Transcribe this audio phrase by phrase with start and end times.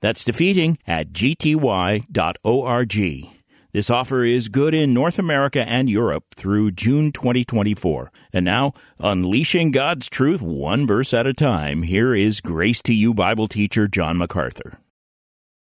[0.00, 2.06] That's defeating at gty.org.
[3.72, 8.10] This offer is good in North America and Europe through June 2024.
[8.32, 13.14] And now, unleashing God's truth one verse at a time, here is Grace to You
[13.14, 14.80] Bible teacher John MacArthur.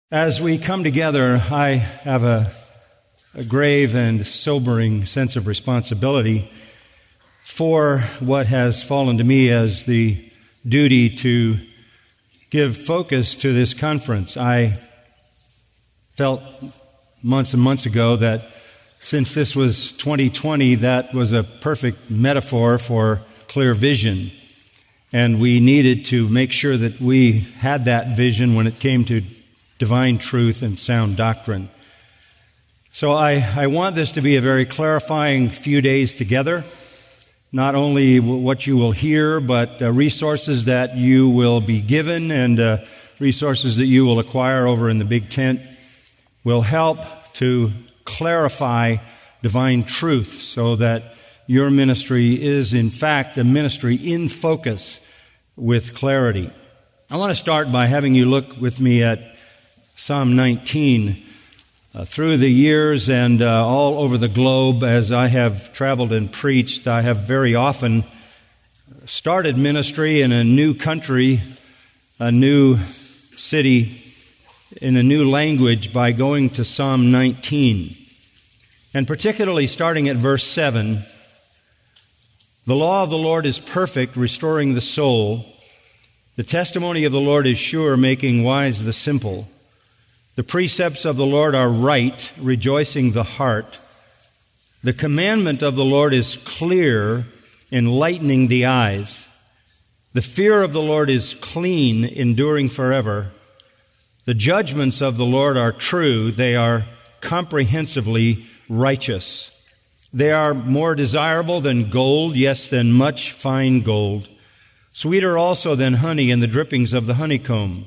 [0.09, 1.71] As we come together, I
[2.03, 2.51] have a,
[3.33, 6.49] a grave and sobering sense of responsibility
[7.43, 10.31] for what has fallen to me as the
[10.65, 11.57] duty to
[12.51, 14.35] give focus to this conference.
[14.35, 14.77] I
[16.13, 16.43] felt
[17.23, 18.51] months and months ago that
[18.99, 24.31] since this was 2020, that was a perfect metaphor for clear vision.
[25.13, 29.23] And we needed to make sure that we had that vision when it came to
[29.79, 31.69] divine truth and sound doctrine.
[32.91, 36.65] So I, I want this to be a very clarifying few days together
[37.51, 42.59] not only what you will hear, but uh, resources that you will be given and
[42.59, 42.77] uh,
[43.19, 45.61] resources that you will acquire over in the big tent
[46.43, 46.99] will help
[47.33, 47.71] to
[48.05, 48.95] clarify
[49.41, 51.15] divine truth so that
[51.47, 55.01] your ministry is in fact a ministry in focus
[55.55, 56.49] with clarity.
[57.09, 59.19] I want to start by having you look with me at
[59.95, 61.21] Psalm 19.
[61.93, 66.31] Uh, through the years and uh, all over the globe, as I have traveled and
[66.31, 68.05] preached, I have very often
[69.03, 71.41] started ministry in a new country,
[72.17, 72.77] a new
[73.35, 74.01] city,
[74.81, 77.93] in a new language by going to Psalm 19.
[78.93, 81.03] And particularly starting at verse 7
[82.67, 85.45] The law of the Lord is perfect, restoring the soul.
[86.37, 89.49] The testimony of the Lord is sure, making wise the simple.
[90.35, 93.79] The precepts of the Lord are right, rejoicing the heart.
[94.81, 97.25] The commandment of the Lord is clear,
[97.71, 99.27] enlightening the eyes.
[100.13, 103.31] The fear of the Lord is clean, enduring forever.
[104.25, 106.85] The judgments of the Lord are true, they are
[107.19, 109.51] comprehensively righteous.
[110.13, 114.29] They are more desirable than gold, yes, than much fine gold,
[114.93, 117.85] sweeter also than honey and the drippings of the honeycomb.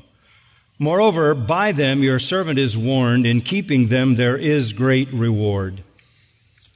[0.85, 5.83] Moreover, by them your servant is warned, in keeping them there is great reward.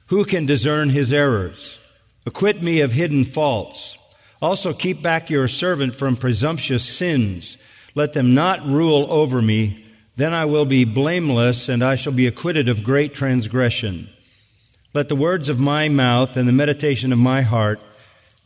[0.07, 1.77] Who can discern his errors?
[2.25, 3.99] Acquit me of hidden faults.
[4.41, 7.59] Also keep back your servant from presumptuous sins.
[7.93, 9.85] Let them not rule over me.
[10.15, 14.09] Then I will be blameless, and I shall be acquitted of great transgression.
[14.91, 17.79] Let the words of my mouth and the meditation of my heart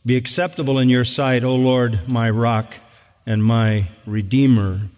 [0.05, 2.75] be acceptable in your sight, O Lord, my rock
[3.25, 4.89] and my redeemer.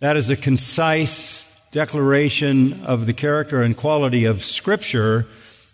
[0.00, 5.26] That is a concise declaration of the character and quality of Scripture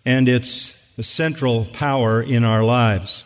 [0.05, 3.25] and its central power in our lives.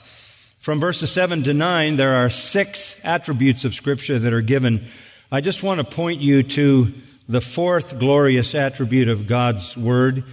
[0.59, 4.87] From verses 7 to 9, there are six attributes of Scripture that are given.
[5.31, 6.91] I just want to point you to
[7.29, 10.23] the fourth glorious attribute of God's Word,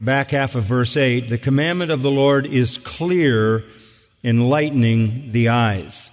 [0.00, 1.26] back half of verse 8.
[1.26, 3.64] The commandment of the Lord is clear,
[4.22, 6.12] enlightening the eyes.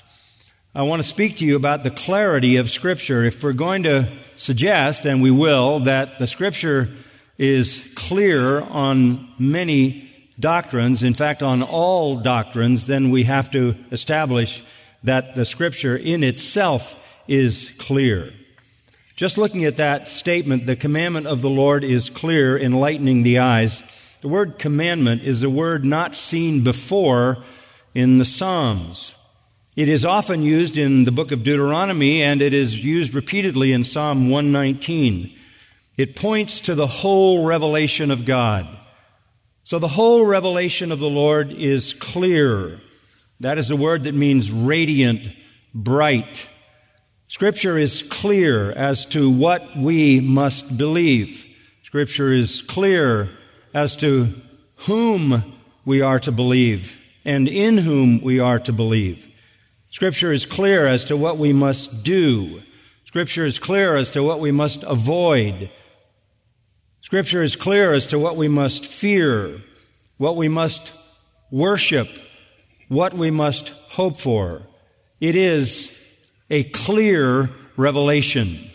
[0.74, 3.26] I want to speak to you about the clarity of Scripture.
[3.26, 6.88] If we're going to suggest, and we will, that the Scripture
[7.38, 14.64] is clear on many doctrines, in fact, on all doctrines, then we have to establish
[15.04, 18.32] that the Scripture in itself is clear.
[19.18, 23.84] Just looking at that statement, the commandment of the Lord is clear, enlightening the eyes.
[24.22, 27.44] The word commandment is a word not seen before
[27.94, 29.16] in the Psalms.
[29.74, 33.86] It is often used in the book of Deuteronomy and it is used repeatedly in
[33.86, 35.34] Psalm 119.
[35.96, 38.68] It points to the whole revelation of God.
[39.64, 42.82] So the whole revelation of the Lord is clear.
[43.40, 45.30] That is a word that means radiant,
[45.74, 46.50] bright.
[47.28, 51.48] Scripture is clear as to what we must believe.
[51.84, 53.30] Scripture is clear
[53.74, 54.34] as to
[54.76, 59.30] whom we are to believe and in whom we are to believe.
[59.92, 62.64] Scripture is clear as to what we must do.
[63.04, 65.70] Scripture is clear as to what we must avoid.
[67.02, 69.62] Scripture is clear as to what we must fear,
[70.16, 70.94] what we must
[71.52, 72.08] worship,
[72.88, 74.62] what we must hope for.
[75.20, 75.98] It is
[76.50, 78.72] a clear revelation.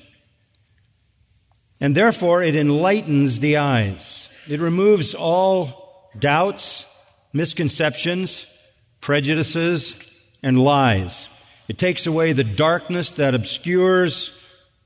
[1.81, 4.29] And therefore, it enlightens the eyes.
[4.51, 6.87] It removes all doubts,
[7.33, 8.45] misconceptions,
[9.01, 9.97] prejudices,
[10.47, 11.29] and lies.
[11.67, 14.41] It takes away the darkness that obscures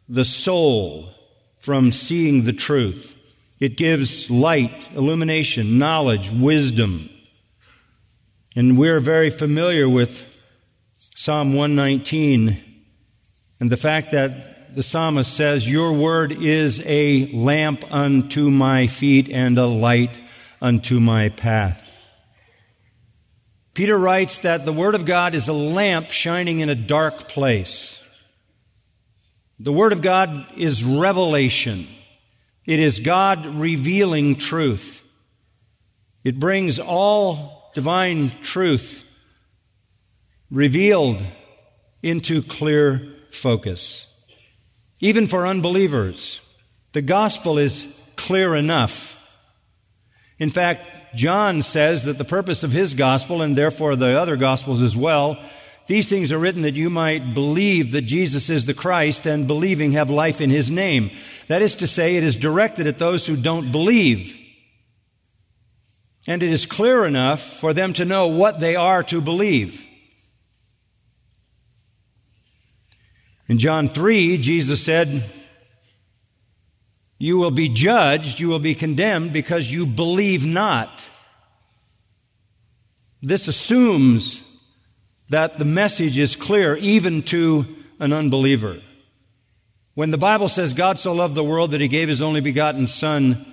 [0.08, 1.10] the soul
[1.58, 3.14] from seeing the truth.
[3.60, 7.10] It gives light, illumination, knowledge, wisdom.
[8.56, 10.24] And we're very familiar with
[10.96, 12.56] Psalm 119
[13.60, 19.28] and the fact that the psalmist says, Your word is a lamp unto my feet
[19.28, 20.22] and a light
[20.62, 21.89] unto my path.
[23.74, 28.04] Peter writes that the Word of God is a lamp shining in a dark place.
[29.58, 31.86] The Word of God is revelation.
[32.66, 35.02] It is God revealing truth.
[36.24, 39.04] It brings all divine truth
[40.50, 41.22] revealed
[42.02, 44.06] into clear focus.
[45.00, 46.40] Even for unbelievers,
[46.92, 49.16] the gospel is clear enough.
[50.38, 54.82] In fact, John says that the purpose of his gospel, and therefore the other gospels
[54.82, 55.38] as well,
[55.86, 59.92] these things are written that you might believe that Jesus is the Christ and believing
[59.92, 61.10] have life in his name.
[61.48, 64.38] That is to say, it is directed at those who don't believe.
[66.28, 69.86] And it is clear enough for them to know what they are to believe.
[73.48, 75.24] In John 3, Jesus said,
[77.20, 81.06] you will be judged, you will be condemned because you believe not.
[83.22, 84.42] This assumes
[85.28, 87.66] that the message is clear even to
[88.00, 88.80] an unbeliever.
[89.92, 92.86] When the Bible says God so loved the world that he gave his only begotten
[92.86, 93.46] Son,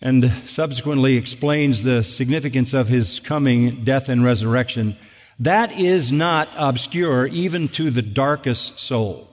[0.00, 4.96] and subsequently explains the significance of his coming, death, and resurrection,
[5.40, 9.28] that is not obscure even to the darkest soul.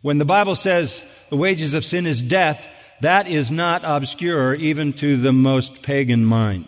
[0.00, 2.68] When the Bible says the wages of sin is death,
[3.00, 6.66] that is not obscure even to the most pagan mind.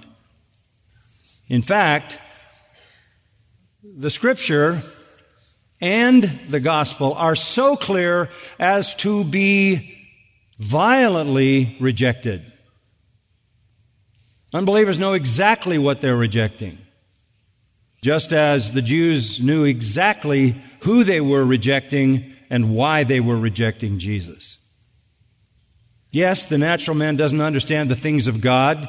[1.51, 2.19] In fact,
[3.83, 4.81] the scripture
[5.83, 10.03] and the gospel are so clear as to be
[10.59, 12.51] violently rejected.
[14.55, 16.79] Unbelievers know exactly what they're rejecting.
[18.03, 23.99] Just as the Jews knew exactly who they were rejecting and why they were rejecting
[23.99, 24.59] Jesus.
[26.13, 28.89] Yes, the natural man doesn't understand the things of God.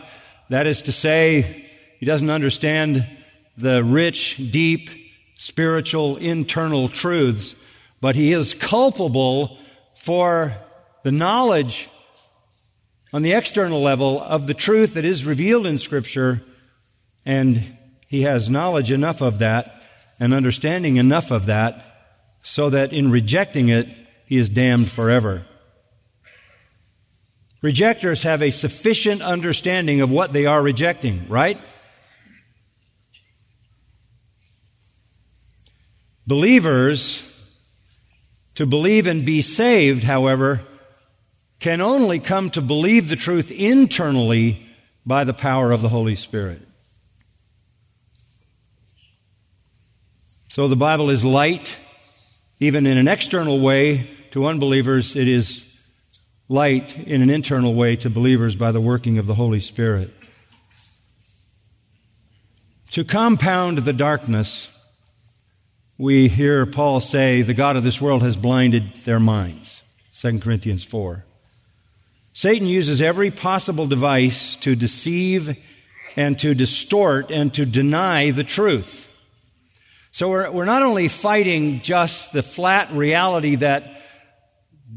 [0.50, 1.66] That is to say,
[2.00, 3.10] he doesn't understand
[3.58, 4.92] the rich, deep,
[5.36, 7.56] spiritual, internal truths,
[8.02, 9.58] but he is culpable
[9.96, 10.54] for
[11.02, 11.90] the knowledge
[13.12, 16.44] on the external level of the truth that is revealed in Scripture,
[17.26, 17.76] and
[18.08, 19.88] he has knowledge enough of that
[20.20, 21.95] and understanding enough of that
[22.46, 23.88] so that in rejecting it,
[24.28, 25.44] he is damned forever.
[27.64, 31.60] Rejectors have a sufficient understanding of what they are rejecting, right?
[36.28, 37.24] Believers,
[38.54, 40.62] to believe and be saved, however,
[41.60, 44.68] can only come to believe the truth internally
[45.04, 46.62] by the power of the Holy Spirit.
[50.50, 51.80] So the Bible is light
[52.60, 55.66] even in an external way to unbelievers, it is
[56.48, 60.14] light in an internal way to believers by the working of the Holy Spirit.
[62.92, 64.70] To compound the darkness,
[65.98, 69.82] we hear Paul say, The God of this world has blinded their minds.
[70.14, 71.26] 2 Corinthians 4.
[72.34, 75.58] Satan uses every possible device to deceive
[76.16, 79.12] and to distort and to deny the truth.
[80.16, 84.02] So we're, we're not only fighting just the flat reality that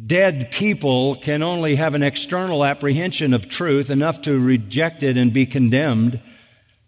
[0.07, 5.33] dead people can only have an external apprehension of truth, enough to reject it and
[5.33, 6.21] be condemned,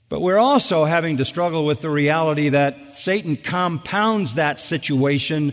[0.09, 5.53] but we're also having to struggle with the reality that Satan compounds that situation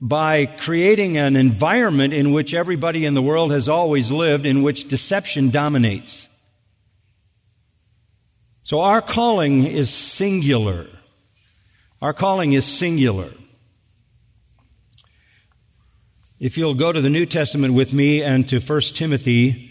[0.00, 4.88] by creating an environment in which everybody in the world has always lived, in which
[4.88, 6.30] deception dominates.
[8.62, 10.86] So our calling is singular.
[12.02, 13.32] Our calling is singular.
[16.38, 19.70] If you'll go to the New Testament with me and to 1 Timothy,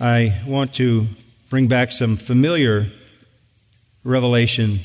[0.00, 1.08] I want to
[1.50, 2.92] bring back some familiar
[4.04, 4.78] revelation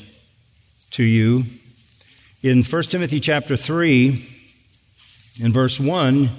[0.90, 1.44] to you.
[2.42, 4.28] In 1 Timothy chapter 3,
[5.40, 6.30] in verse 1,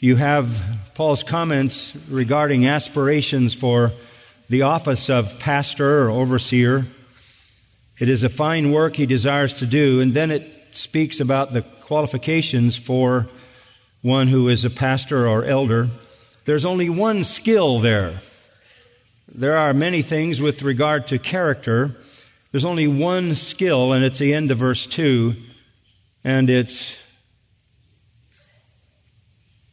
[0.00, 3.92] you have Paul's comments regarding aspirations for
[4.48, 6.86] the office of pastor or overseer.
[7.98, 10.00] It is a fine work he desires to do.
[10.00, 13.28] And then it speaks about the qualifications for
[14.02, 15.88] one who is a pastor or elder,
[16.44, 18.20] there's only one skill there.
[19.34, 21.96] There are many things with regard to character.
[22.52, 25.34] There's only one skill, and it's the end of verse 2,
[26.22, 27.02] and it's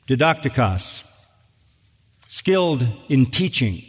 [0.08, 1.04] didaktikos,
[2.28, 3.84] skilled in teaching.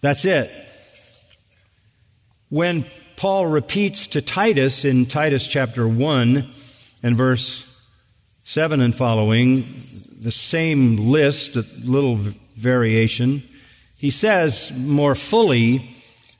[0.00, 0.50] That's it.
[2.54, 2.84] When
[3.16, 6.48] Paul repeats to Titus in Titus chapter 1
[7.02, 7.66] and verse
[8.44, 9.82] 7 and following
[10.20, 13.42] the same list, a little variation,
[13.96, 15.96] he says more fully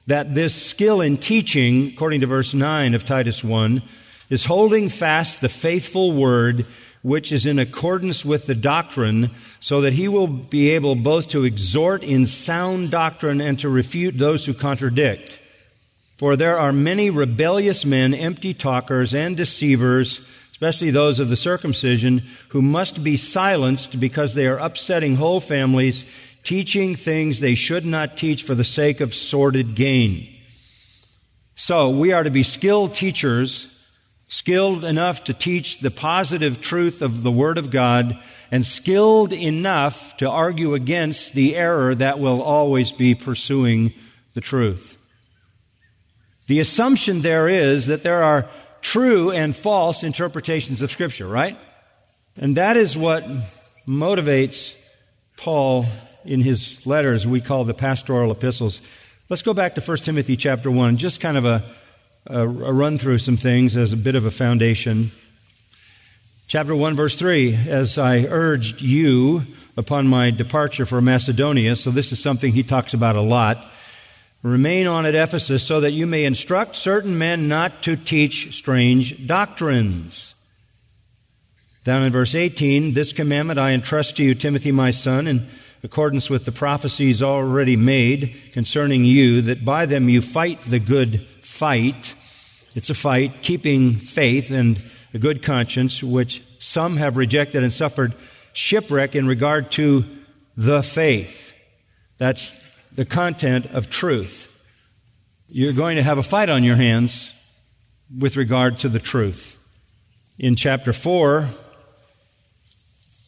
[0.07, 3.83] that this skill in teaching, according to verse 9 of Titus 1,
[4.31, 6.65] is holding fast the faithful word
[7.03, 11.43] which is in accordance with the doctrine, so that he will be able both to
[11.43, 15.41] exhort in sound doctrine and to refute those who contradict.
[16.17, 20.21] For there are many rebellious men, empty talkers, and deceivers,
[20.53, 26.05] especially those of the circumcision, who must be silenced because they are upsetting whole families,
[26.45, 30.29] teaching things they should not teach for the sake of sordid gain.
[31.57, 33.69] So we are to be skilled teachers
[34.35, 38.19] skilled enough to teach the positive truth of the Word of God,
[38.51, 43.93] and skilled enough to argue against the error that will always be pursuing
[44.35, 44.94] the truth.
[46.47, 48.49] The assumption there is that there are
[48.81, 51.57] true and false interpretations of Scripture, right?
[52.37, 53.25] And that is what
[53.87, 54.77] motivates
[55.37, 55.87] Paul
[56.25, 58.81] in his letters we call the pastoral epistles.
[59.29, 61.65] Let's go back to 1 Timothy chapter 1, just kind of a
[62.27, 65.11] a, run through some things as a bit of a foundation.
[66.47, 69.43] Chapter 1, verse 3 As I urged you
[69.77, 73.65] upon my departure for Macedonia, so this is something he talks about a lot.
[74.45, 79.27] Remain on at Ephesus so that you may instruct certain men not to teach strange
[79.27, 80.35] doctrines.
[81.83, 85.49] Down in verse 18, this commandment I entrust to you, Timothy, my son, in
[85.83, 91.23] accordance with the prophecies already made concerning you, that by them you fight the good
[91.41, 92.15] fight.
[92.75, 94.79] It's a fight, keeping faith and
[95.15, 98.15] a good conscience, which some have rejected and suffered
[98.53, 100.05] shipwreck in regard to
[100.55, 101.55] the faith.
[102.19, 102.64] That's
[102.95, 104.51] the content of truth.
[105.49, 107.33] You're going to have a fight on your hands
[108.17, 109.57] with regard to the truth.
[110.39, 111.49] In chapter 4,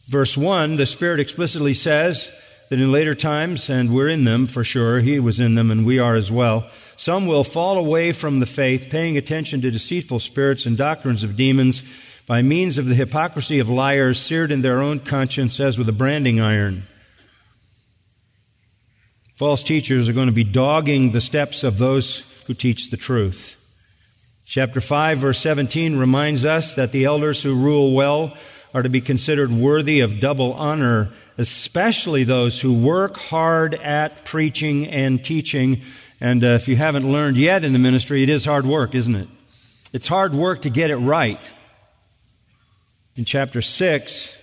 [0.07, 2.31] verse 1, the Spirit explicitly says
[2.69, 5.85] that in later times, and we're in them for sure, He was in them and
[5.85, 10.19] we are as well, some will fall away from the faith, paying attention to deceitful
[10.19, 11.83] spirits and doctrines of demons
[12.25, 15.93] by means of the hypocrisy of liars seared in their own conscience as with a
[15.93, 16.83] branding iron.
[19.37, 23.53] False teachers are going to be dogging the steps of those who teach the truth.
[24.45, 28.35] Chapter 5, verse 17 reminds us that the elders who rule well
[28.73, 34.87] are to be considered worthy of double honor, especially those who work hard at preaching
[34.87, 35.81] and teaching
[36.19, 39.15] and uh, if you haven't learned yet in the ministry, it is hard work, isn't
[39.15, 39.27] it?
[39.93, 41.39] It's hard work to get it right.
[43.15, 44.36] In chapter 6,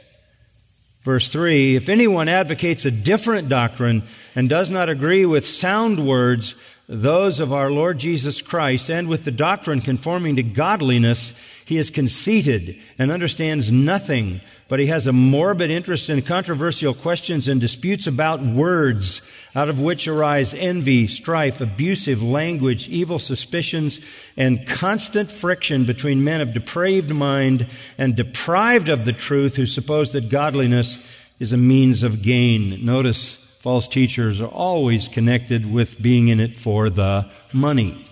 [1.04, 4.02] verse 3, if anyone advocates a different doctrine
[4.34, 6.54] and does not agree with sound words,
[6.88, 11.34] those of our Lord Jesus Christ, and with the doctrine conforming to godliness,
[11.64, 17.48] he is conceited and understands nothing, but he has a morbid interest in controversial questions
[17.48, 19.20] and disputes about words,
[19.54, 24.00] out of which arise envy, strife, abusive language, evil suspicions,
[24.36, 30.12] and constant friction between men of depraved mind and deprived of the truth who suppose
[30.12, 31.00] that godliness
[31.38, 32.84] is a means of gain.
[32.84, 38.04] Notice false teachers are always connected with being in it for the money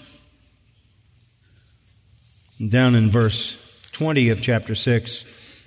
[2.68, 3.56] down in verse
[3.92, 5.24] 20 of chapter 6,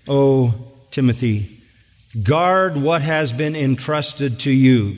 [0.08, 0.54] O
[0.92, 1.62] Timothy,
[2.24, 4.98] guard what has been entrusted to you.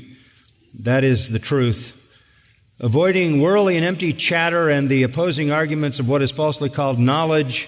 [0.82, 1.94] That is the truth.
[2.80, 7.68] Avoiding worldly and empty chatter and the opposing arguments of what is falsely called knowledge,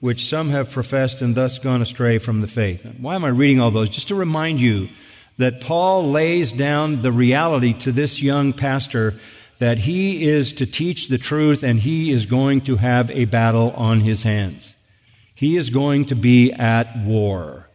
[0.00, 2.84] which some have professed and thus gone astray from the faith.
[2.98, 3.88] Why am I reading all those?
[3.88, 4.90] Just to remind you
[5.38, 9.14] that Paul lays down the reality to this young pastor
[9.58, 13.70] that he is to teach the truth and he is going to have a battle
[13.72, 14.76] on his hands.
[15.34, 17.69] He is going to be at war.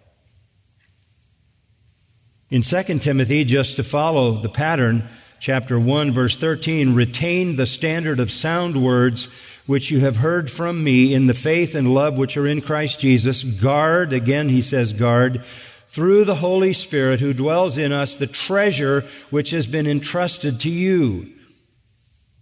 [2.52, 5.04] In 2 Timothy, just to follow the pattern,
[5.40, 9.25] chapter 1, verse 13, retain the standard of sound words
[9.66, 13.00] which you have heard from me in the faith and love which are in Christ
[13.00, 13.44] Jesus.
[13.44, 15.44] Guard, again he says guard,
[15.88, 20.70] through the Holy Spirit who dwells in us, the treasure which has been entrusted to
[20.70, 21.34] you.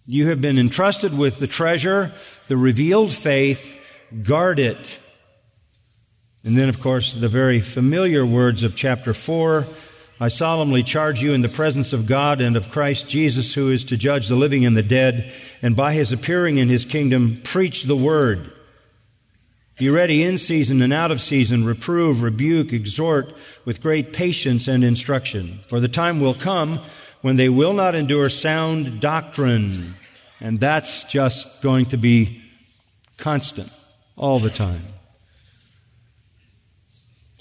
[0.06, 2.12] You have been entrusted with the treasure,
[2.48, 3.80] the revealed faith.
[4.22, 5.00] Guard it.
[6.44, 9.66] And then, of course, the very familiar words of chapter 4
[10.20, 13.84] I solemnly charge you in the presence of God and of Christ Jesus, who is
[13.86, 17.84] to judge the living and the dead, and by his appearing in his kingdom, preach
[17.84, 18.52] the word.
[19.78, 23.34] Be ready in season and out of season, reprove, rebuke, exhort
[23.66, 25.62] with great patience and instruction.
[25.68, 26.80] For the time will come
[27.22, 29.96] when they will not endure sound doctrine.
[30.40, 32.44] And that's just going to be
[33.18, 33.72] constant
[34.16, 34.93] all the time.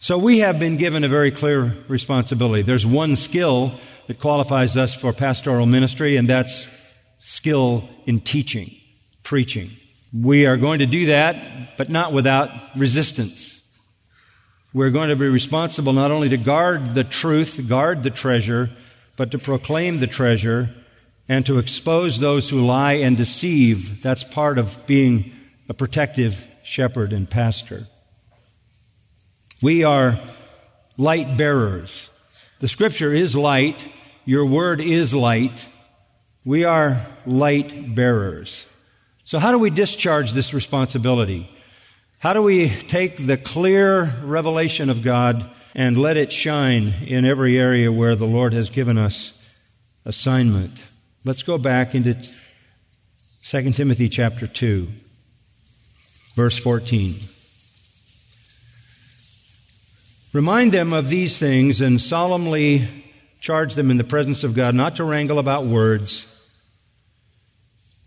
[0.02, 2.62] So we have been given a very clear responsibility.
[2.62, 3.75] There's one skill
[4.09, 6.68] that qualifies us for pastoral ministry, and that's
[7.21, 8.75] skill in teaching,
[9.23, 9.71] preaching.
[10.12, 13.62] We are going to do that, but not without resistance.
[14.75, 18.71] We're going to be responsible not only to guard the truth, guard the treasure,
[19.16, 20.71] but to proclaim the treasure
[21.28, 24.02] and to expose those who lie and deceive.
[24.02, 25.30] That's part of being
[25.68, 27.87] a protective shepherd and pastor.
[29.62, 30.21] We are
[30.99, 32.11] light bearers.
[32.59, 33.88] The scripture is light.
[34.25, 35.69] Your word is light.
[36.45, 38.66] We are light bearers.
[39.23, 41.49] So, how do we discharge this responsibility?
[42.19, 47.57] How do we take the clear revelation of God and let it shine in every
[47.57, 49.33] area where the Lord has given us
[50.04, 50.87] assignment?
[51.25, 52.16] Let's go back into
[53.45, 54.88] 2 Timothy chapter 2,
[56.35, 57.14] verse 14.
[60.32, 62.88] Remind them of these things and solemnly
[63.38, 66.26] charge them in the presence of God not to wrangle about words,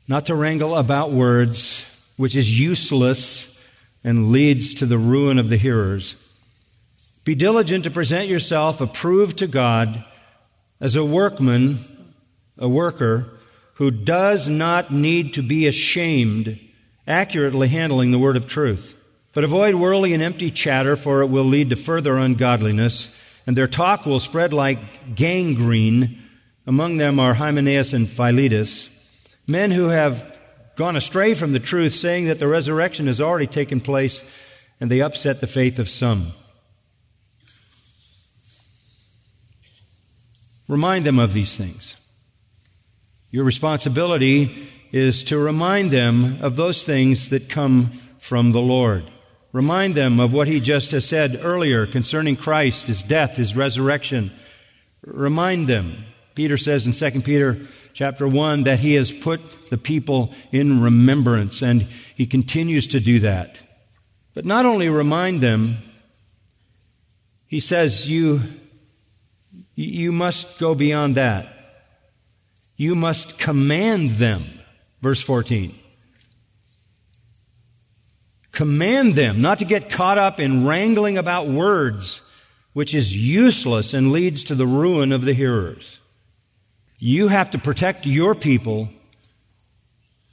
[0.08, 1.86] not to wrangle about words,
[2.18, 3.62] which is useless
[4.04, 6.16] and leads to the ruin of the hearers.
[7.26, 10.04] Be diligent to present yourself approved to God
[10.80, 11.78] as a workman,
[12.58, 13.30] a worker,
[13.76, 16.60] who does not need to be ashamed,
[17.08, 18.95] accurately handling the word of truth.
[19.36, 23.14] But avoid worldly and empty chatter, for it will lead to further ungodliness,
[23.46, 26.24] and their talk will spread like gangrene.
[26.66, 28.90] Among them are Hymenaeus and Philetus,
[29.46, 30.36] men who have
[30.78, 34.24] gone astray from the truth, saying that the resurrection has already taken place,
[34.80, 36.32] and they upset the faith of some.
[40.70, 41.98] Remind them of these things.
[43.32, 49.12] Your responsibility is to remind them of those things that come from the Lord.
[49.56, 54.34] Remind them of what he just has said earlier concerning Christ, his death, his resurrection.
[55.06, 56.04] Remind them.
[56.36, 61.62] Peter says in 2 Peter chapter 1 that he has put the people in remembrance,
[61.62, 63.62] and he continues to do that.
[64.34, 65.78] But not only remind them,
[67.48, 68.42] he says you,
[69.74, 71.48] you must go beyond that.
[72.76, 74.44] You must command them.
[75.02, 75.80] Verse 14
[78.56, 82.22] command them not to get caught up in wrangling about words,
[82.74, 86.00] which is useless and leads to the ruin of the hearers.
[87.00, 88.90] You have to protect your people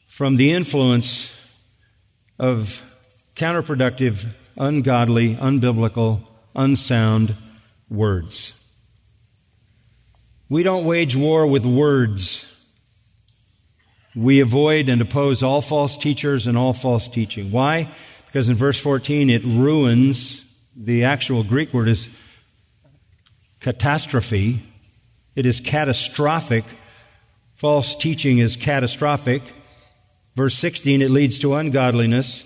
[0.07, 1.37] from the influence
[2.39, 2.85] of
[3.35, 6.21] counterproductive, ungodly, unbiblical,
[6.55, 7.35] unsound
[7.91, 8.53] words.
[10.49, 12.47] We don't wage war with words.
[14.15, 17.51] We avoid and oppose all false teachers and all false teaching.
[17.51, 17.89] Why?
[18.33, 22.09] Because in verse 14, it ruins, the actual Greek word is
[23.61, 24.63] catastrophe.
[25.37, 26.65] It is catastrophic.
[27.57, 29.43] False teaching is catastrophic.
[30.35, 32.45] Verse 16, it leads to ungodliness.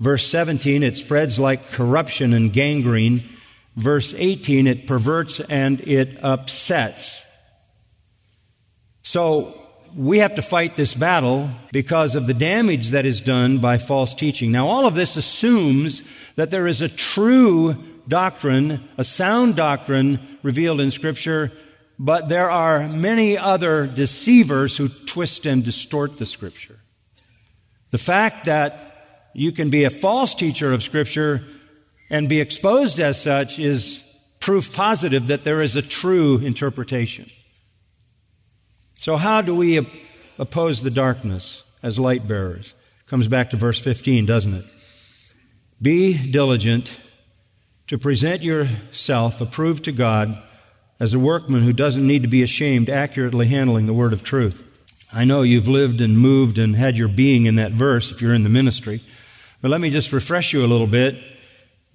[0.00, 3.22] Verse 17, it spreads like corruption and gangrene.
[3.76, 7.26] Verse 18, it perverts and it upsets.
[9.02, 9.65] So,
[9.96, 14.12] we have to fight this battle because of the damage that is done by false
[14.12, 14.52] teaching.
[14.52, 16.02] Now, all of this assumes
[16.34, 21.50] that there is a true doctrine, a sound doctrine revealed in Scripture,
[21.98, 26.78] but there are many other deceivers who twist and distort the Scripture.
[27.90, 31.42] The fact that you can be a false teacher of Scripture
[32.10, 34.04] and be exposed as such is
[34.40, 37.30] proof positive that there is a true interpretation.
[38.98, 39.86] So, how do we
[40.38, 42.74] oppose the darkness as light bearers?
[43.06, 44.64] Comes back to verse 15, doesn't it?
[45.80, 46.98] Be diligent
[47.88, 50.42] to present yourself approved to God
[50.98, 54.64] as a workman who doesn't need to be ashamed, accurately handling the word of truth.
[55.12, 58.34] I know you've lived and moved and had your being in that verse if you're
[58.34, 59.02] in the ministry,
[59.60, 61.22] but let me just refresh you a little bit.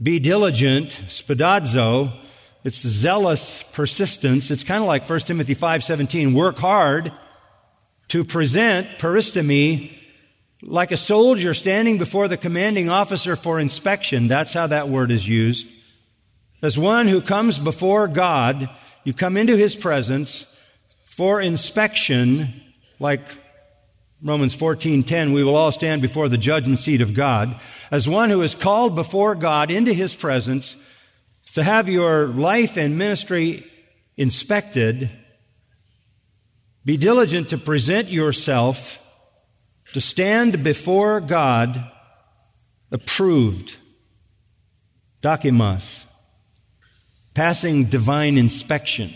[0.02, 2.14] Be diligent, spoudazo,
[2.64, 4.52] it's zealous persistence.
[4.52, 7.12] It's kind of like 1 Timothy 5:17, work hard
[8.10, 9.92] to present paristemi
[10.64, 14.28] Like a soldier standing before the commanding officer for inspection.
[14.28, 15.68] That's how that word is used.
[16.62, 18.70] As one who comes before God,
[19.04, 20.46] you come into his presence
[21.06, 22.62] for inspection,
[23.00, 23.24] like
[24.22, 27.56] Romans 14:10, we will all stand before the judgment seat of God,
[27.90, 30.76] as one who is called before God into his presence
[31.54, 33.66] to have your life and ministry
[34.16, 35.10] inspected.
[36.86, 38.98] Be diligent to present yourself
[39.94, 41.92] to stand before God
[42.92, 43.78] approved.
[45.22, 46.06] Dokimos.
[47.34, 49.14] Passing divine inspection.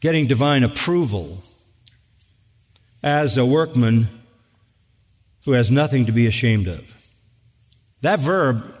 [0.00, 1.42] Getting divine approval
[3.02, 4.08] as a workman
[5.44, 6.82] who has nothing to be ashamed of.
[8.02, 8.77] That verb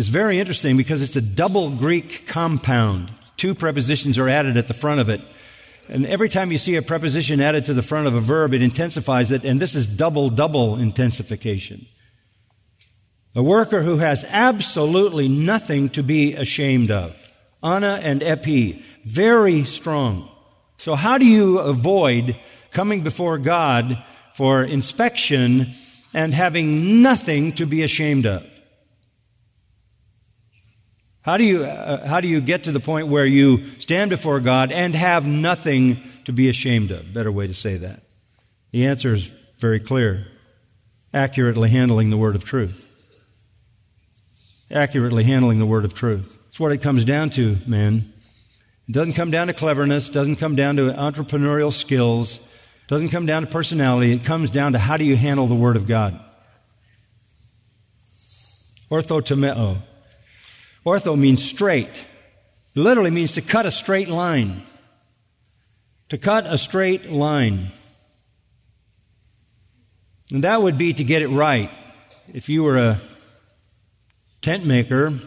[0.00, 3.12] is very interesting because it's a double Greek compound.
[3.36, 5.20] Two prepositions are added at the front of it.
[5.90, 8.62] And every time you see a preposition added to the front of a verb, it
[8.62, 11.84] intensifies it, and this is double, double intensification.
[13.34, 17.14] A worker who has absolutely nothing to be ashamed of.
[17.62, 18.82] Ana and epi.
[19.04, 20.30] Very strong.
[20.78, 24.02] So how do you avoid coming before God
[24.34, 25.74] for inspection
[26.14, 28.49] and having nothing to be ashamed of?
[31.22, 34.40] How do you, uh, how do you get to the point where you stand before
[34.40, 37.12] God and have nothing to be ashamed of?
[37.12, 38.02] Better way to say that.
[38.72, 40.26] The answer is very clear.
[41.12, 42.86] Accurately handling the word of truth.
[44.70, 46.38] Accurately handling the word of truth.
[46.46, 48.12] That's what it comes down to, man.
[48.88, 52.40] It doesn't come down to cleverness, doesn't come down to entrepreneurial skills,
[52.88, 54.12] doesn't come down to personality.
[54.12, 56.18] It comes down to how do you handle the word of God.
[58.90, 59.82] Orthotomeo.
[60.84, 62.06] Ortho means straight.
[62.74, 64.62] It literally means to cut a straight line.
[66.08, 67.72] To cut a straight line.
[70.32, 71.70] And that would be to get it right.
[72.32, 73.00] If you were a
[74.40, 75.18] tent maker,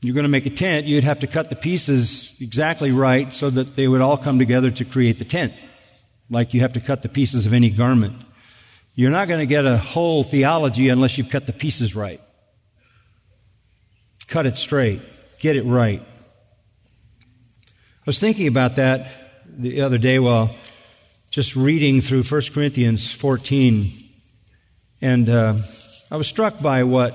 [0.00, 3.50] you're going to make a tent, you'd have to cut the pieces exactly right so
[3.50, 5.52] that they would all come together to create the tent.
[6.30, 8.16] Like you have to cut the pieces of any garment.
[8.94, 12.20] You're not going to get a whole theology unless you've cut the pieces right.
[14.32, 15.02] Cut it straight.
[15.40, 16.00] Get it right.
[16.00, 19.12] I was thinking about that
[19.46, 20.56] the other day while
[21.28, 23.92] just reading through 1 Corinthians 14.
[25.02, 25.58] And uh,
[26.10, 27.12] I was struck by what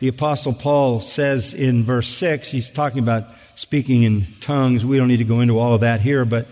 [0.00, 2.50] the Apostle Paul says in verse 6.
[2.50, 4.84] He's talking about speaking in tongues.
[4.84, 6.48] We don't need to go into all of that here, but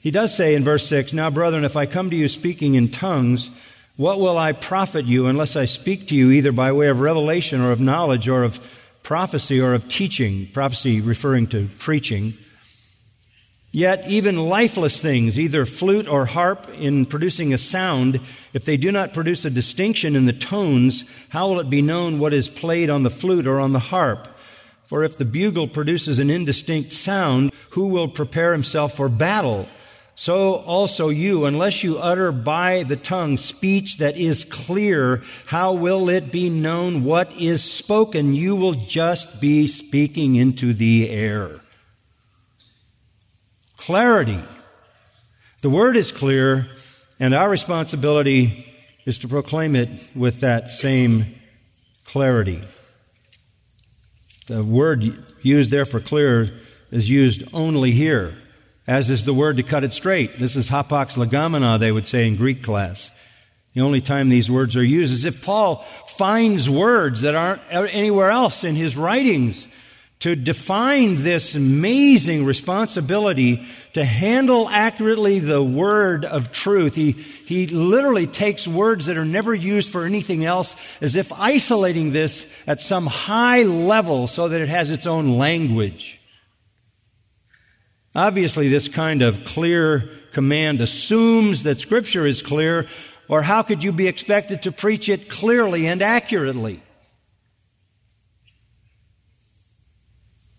[0.00, 2.88] he does say in verse 6 Now, brethren, if I come to you speaking in
[2.88, 3.52] tongues,
[3.96, 7.60] what will I profit you unless I speak to you either by way of revelation
[7.60, 8.58] or of knowledge or of
[9.08, 12.34] prophecy or of teaching, prophecy referring to preaching.
[13.72, 18.20] Yet even lifeless things, either flute or harp, in producing a sound,
[18.52, 22.18] if they do not produce a distinction in the tones, how will it be known
[22.18, 24.28] what is played on the flute or on the harp?
[24.84, 29.70] For if the bugle produces an indistinct sound, who will prepare himself for battle?
[30.20, 36.08] So also you, unless you utter by the tongue speech that is clear, how will
[36.08, 38.34] it be known what is spoken?
[38.34, 41.60] You will just be speaking into the air.
[43.76, 44.42] Clarity.
[45.62, 46.66] The word is clear,
[47.20, 48.66] and our responsibility
[49.06, 51.26] is to proclaim it with that same
[52.04, 52.60] clarity.
[54.48, 56.58] The word used there for clear
[56.90, 58.36] is used only here
[58.88, 60.38] as is the word to cut it straight.
[60.38, 63.12] This is hapax legomena, they would say in Greek class.
[63.74, 68.30] The only time these words are used is if Paul finds words that aren't anywhere
[68.30, 69.68] else in his writings
[70.20, 76.94] to define this amazing responsibility to handle accurately the word of truth.
[76.94, 82.12] He, he literally takes words that are never used for anything else as if isolating
[82.12, 86.17] this at some high level so that it has its own language.
[88.18, 92.88] Obviously, this kind of clear command assumes that Scripture is clear,
[93.28, 96.82] or how could you be expected to preach it clearly and accurately?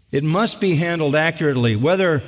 [0.09, 2.23] It must be handled accurately, whether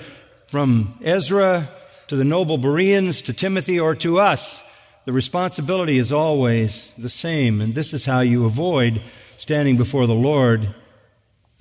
[0.47, 1.69] from Ezra
[2.07, 4.61] to the noble Bereans to Timothy or to us.
[5.05, 9.01] The responsibility is always the same, and this is how you avoid
[9.37, 10.75] standing before the Lord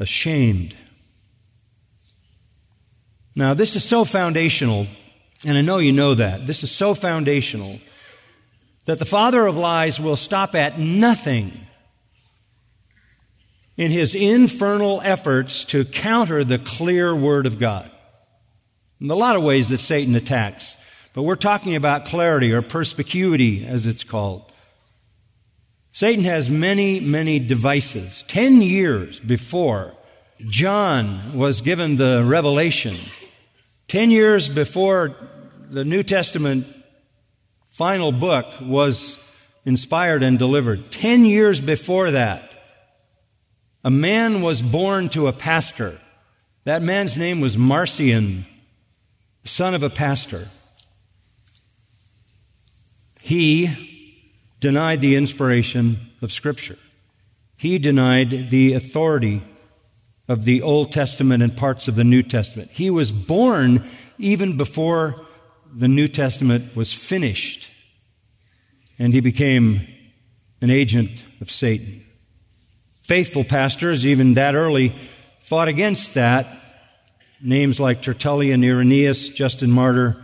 [0.00, 0.74] ashamed.
[3.40, 4.86] Now, this is so foundational,
[5.46, 6.44] and I know you know that.
[6.44, 7.80] This is so foundational
[8.84, 11.50] that the father of lies will stop at nothing
[13.78, 17.90] in his infernal efforts to counter the clear word of God.
[19.00, 20.76] In a lot of ways that Satan attacks.
[21.14, 24.52] But we're talking about clarity or perspicuity, as it's called.
[25.92, 28.22] Satan has many, many devices.
[28.28, 29.94] Ten years before
[30.46, 32.96] John was given the revelation,
[33.90, 35.16] ten years before
[35.68, 36.64] the New Testament
[37.70, 39.18] final book was
[39.64, 42.52] inspired and delivered, ten years before that,
[43.82, 45.98] a man was born to a pastor.
[46.62, 48.46] That man's name was Marcion,
[49.42, 50.46] son of a pastor.
[53.20, 53.74] He
[54.60, 56.78] denied the inspiration of Scripture.
[57.56, 59.42] He denied the authority
[60.30, 62.70] of the Old Testament and parts of the New Testament.
[62.70, 63.84] He was born
[64.16, 65.26] even before
[65.74, 67.68] the New Testament was finished,
[68.96, 69.88] and he became
[70.60, 72.04] an agent of Satan.
[73.02, 74.94] Faithful pastors, even that early,
[75.40, 76.46] fought against that.
[77.42, 80.16] Names like Tertullian, Irenaeus, Justin Martyr,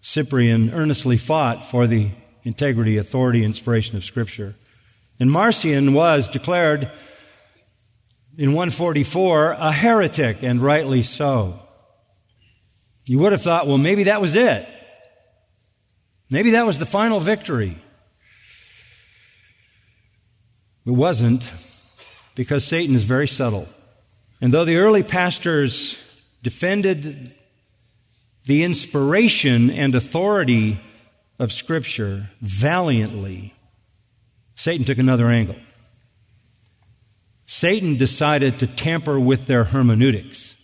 [0.00, 2.08] Cyprian earnestly fought for the
[2.42, 4.54] integrity, authority, inspiration of Scripture.
[5.20, 6.90] And Marcion was declared
[8.38, 11.60] in 144 a heretic, and rightly so.
[13.04, 14.66] You would have thought, well, maybe that was it.
[16.30, 17.76] Maybe that was the final victory.
[20.86, 21.52] It wasn't,
[22.34, 23.68] because Satan is very subtle.
[24.40, 25.98] And though the early pastors
[26.42, 27.34] defended
[28.44, 30.80] the inspiration and authority
[31.38, 33.54] of Scripture valiantly,
[34.56, 35.56] Satan took another angle.
[37.52, 40.56] Satan decided to tamper with their hermeneutics.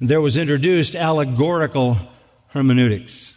[0.00, 1.98] There was introduced allegorical
[2.48, 3.34] hermeneutics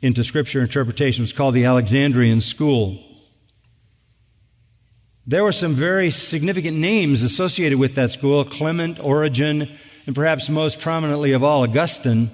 [0.00, 1.22] into Scripture interpretation.
[1.22, 2.98] Was called the Alexandrian School.
[5.24, 9.70] There were some very significant names associated with that school Clement, Origen,
[10.06, 12.30] and perhaps most prominently of all, Augustine.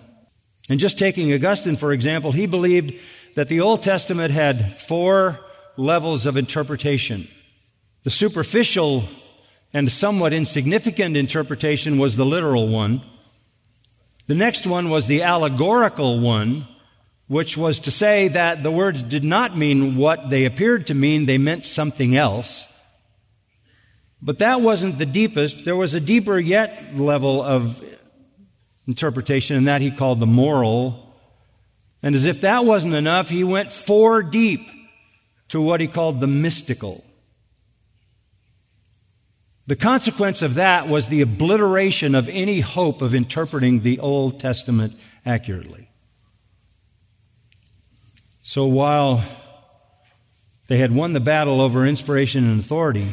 [0.70, 2.94] And just taking Augustine, for example, he believed
[3.34, 5.38] that the Old Testament had four
[5.76, 7.28] levels of interpretation.
[8.04, 9.08] The superficial
[9.72, 13.02] and somewhat insignificant interpretation was the literal one.
[14.26, 16.66] The next one was the allegorical one,
[17.28, 21.26] which was to say that the words did not mean what they appeared to mean,
[21.26, 22.66] they meant something else.
[24.20, 25.64] But that wasn't the deepest.
[25.64, 27.82] There was a deeper yet level of
[28.86, 31.14] interpretation, and that he called the moral.
[32.02, 34.68] And as if that wasn't enough, he went four deep
[35.48, 37.04] to what he called the mystical.
[39.68, 44.98] The consequence of that was the obliteration of any hope of interpreting the Old Testament
[45.26, 45.90] accurately.
[48.42, 49.22] So while
[50.68, 53.08] they had won the battle over inspiration and authority,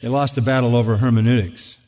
[0.00, 1.78] they lost the battle over hermeneutics.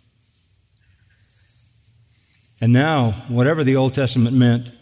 [2.60, 4.72] And now, whatever the Old Testament meant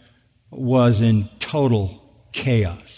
[0.49, 2.92] was in total chaos.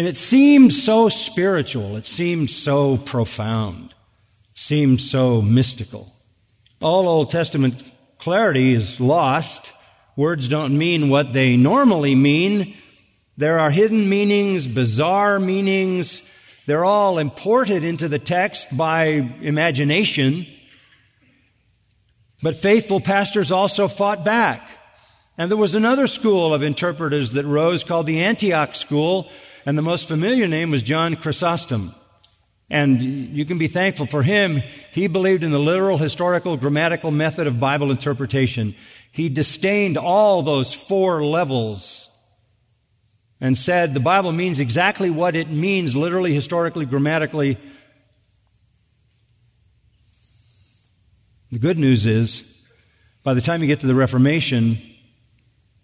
[0.00, 3.94] And it seemed so spiritual, it seemed so profound,
[4.54, 6.14] seemed so mystical.
[6.80, 9.74] All Old Testament clarity is lost.
[10.16, 12.74] Words don't mean what they normally mean.
[13.36, 16.22] There are hidden meanings, bizarre meanings,
[16.64, 19.02] they're all imported into the text by
[19.42, 20.46] imagination.
[22.42, 24.66] But faithful pastors also fought back.
[25.36, 29.30] And there was another school of interpreters that rose called the Antioch School,
[29.66, 31.94] and the most familiar name was John Chrysostom.
[32.70, 34.62] And you can be thankful for him.
[34.92, 38.76] He believed in the literal, historical, grammatical method of Bible interpretation.
[39.10, 42.08] He disdained all those four levels
[43.40, 47.58] and said the Bible means exactly what it means, literally, historically, grammatically.
[51.50, 52.44] The good news is,
[53.24, 54.78] by the time you get to the Reformation,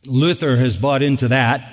[0.04, 1.72] Luther has bought into that.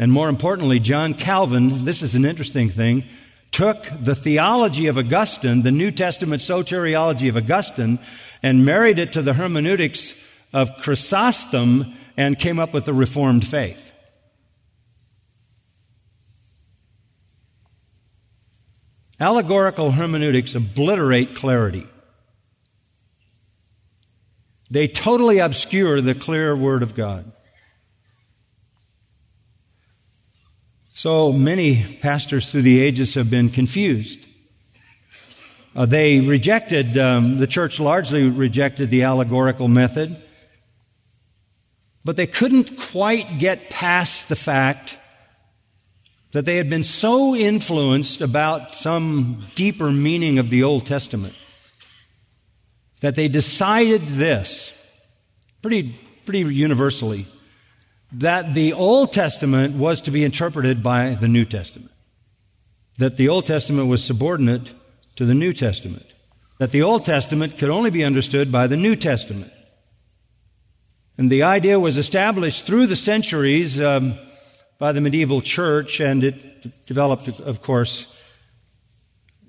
[0.00, 3.04] And more importantly, John Calvin, this is an interesting thing,
[3.50, 7.98] took the theology of Augustine, the New Testament soteriology of Augustine,
[8.42, 10.14] and married it to the hermeneutics
[10.54, 13.92] of Chrysostom and came up with the Reformed faith.
[19.20, 21.86] Allegorical hermeneutics obliterate clarity.
[24.70, 27.30] They totally obscure the clear Word of God.
[31.02, 34.26] So many pastors through the ages have been confused.
[35.74, 40.14] Uh, they rejected, um, the church largely rejected the allegorical method,
[42.04, 44.98] but they couldn't quite get past the fact
[46.32, 51.34] that they had been so influenced about some deeper meaning of the Old Testament
[53.00, 54.70] that they decided this
[55.62, 57.26] pretty, pretty universally,
[58.12, 61.92] that the Old Testament was to be interpreted by the New Testament.
[62.98, 64.72] That the Old Testament was subordinate
[65.16, 66.06] to the New Testament.
[66.58, 69.52] That the Old Testament could only be understood by the New Testament.
[71.16, 74.14] And the idea was established through the centuries um,
[74.78, 78.06] by the medieval church, and it developed, of course,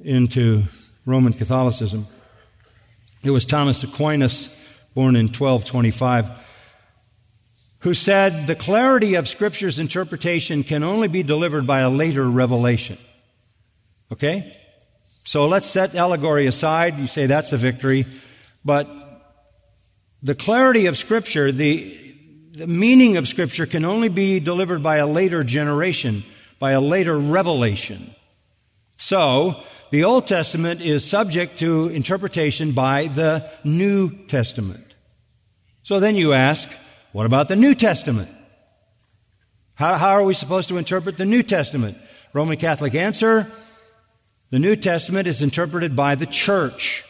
[0.03, 0.63] into
[1.05, 2.07] Roman Catholicism.
[3.23, 4.55] It was Thomas Aquinas,
[4.93, 6.29] born in 1225,
[7.81, 12.97] who said the clarity of Scripture's interpretation can only be delivered by a later revelation.
[14.11, 14.57] Okay?
[15.23, 16.97] So let's set allegory aside.
[16.97, 18.05] You say that's a victory.
[18.63, 18.89] But
[20.21, 22.15] the clarity of Scripture, the,
[22.51, 26.23] the meaning of Scripture can only be delivered by a later generation,
[26.59, 28.15] by a later revelation.
[28.97, 34.85] So, the Old Testament is subject to interpretation by the New Testament.
[35.83, 36.69] So then you ask,
[37.11, 38.29] what about the New Testament?
[39.75, 41.97] How, how are we supposed to interpret the New Testament?
[42.33, 43.51] Roman Catholic answer,
[44.49, 47.03] the New Testament is interpreted by the church.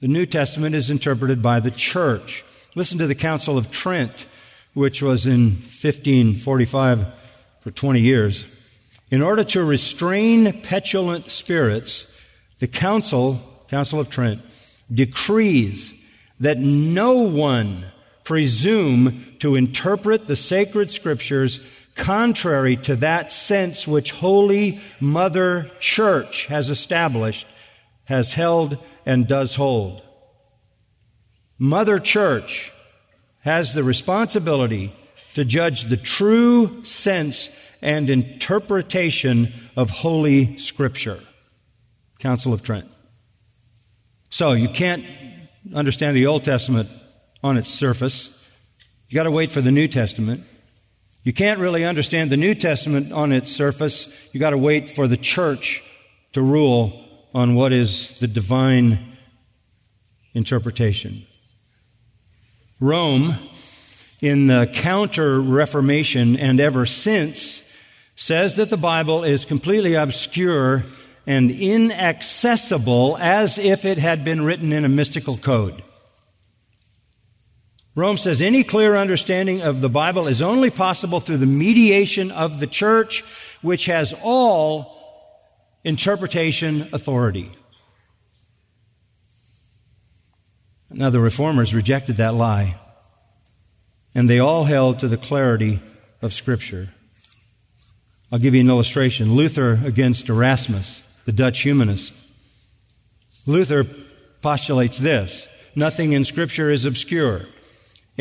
[0.00, 2.44] The New Testament is interpreted by the church.
[2.74, 4.26] Listen to the Council of Trent,
[4.74, 7.06] which was in 1545
[7.60, 8.46] for 20 years.
[9.10, 12.06] In order to restrain petulant spirits,
[12.58, 14.40] the Council, Council of Trent,
[14.92, 15.94] decrees
[16.40, 17.84] that no one
[18.24, 21.60] presume to interpret the sacred scriptures
[21.94, 27.46] contrary to that sense which Holy Mother Church has established,
[28.04, 30.02] has held, and does hold.
[31.58, 32.72] Mother Church
[33.40, 34.94] has the responsibility
[35.34, 41.20] to judge the true sense and interpretation of Holy Scripture.
[42.18, 42.88] Council of Trent.
[44.30, 45.04] So you can't
[45.74, 46.88] understand the Old Testament
[47.42, 48.38] on its surface.
[49.08, 50.44] You got to wait for the New Testament.
[51.24, 54.08] You can't really understand the New Testament on its surface.
[54.32, 55.82] You got to wait for the church
[56.32, 59.16] to rule on what is the divine
[60.34, 61.24] interpretation.
[62.80, 63.34] Rome,
[64.20, 67.62] in the counter Reformation and ever since,
[68.16, 70.84] says that the Bible is completely obscure
[71.26, 75.82] and inaccessible as if it had been written in a mystical code.
[77.94, 82.58] Rome says any clear understanding of the Bible is only possible through the mediation of
[82.58, 83.22] the church,
[83.60, 84.98] which has all
[85.84, 87.52] interpretation authority.
[90.90, 92.76] Now, the reformers rejected that lie,
[94.14, 95.80] and they all held to the clarity
[96.22, 96.90] of Scripture.
[98.30, 99.34] I'll give you an illustration.
[99.34, 102.14] Luther against Erasmus, the Dutch humanist.
[103.46, 103.84] Luther
[104.40, 107.46] postulates this nothing in Scripture is obscure.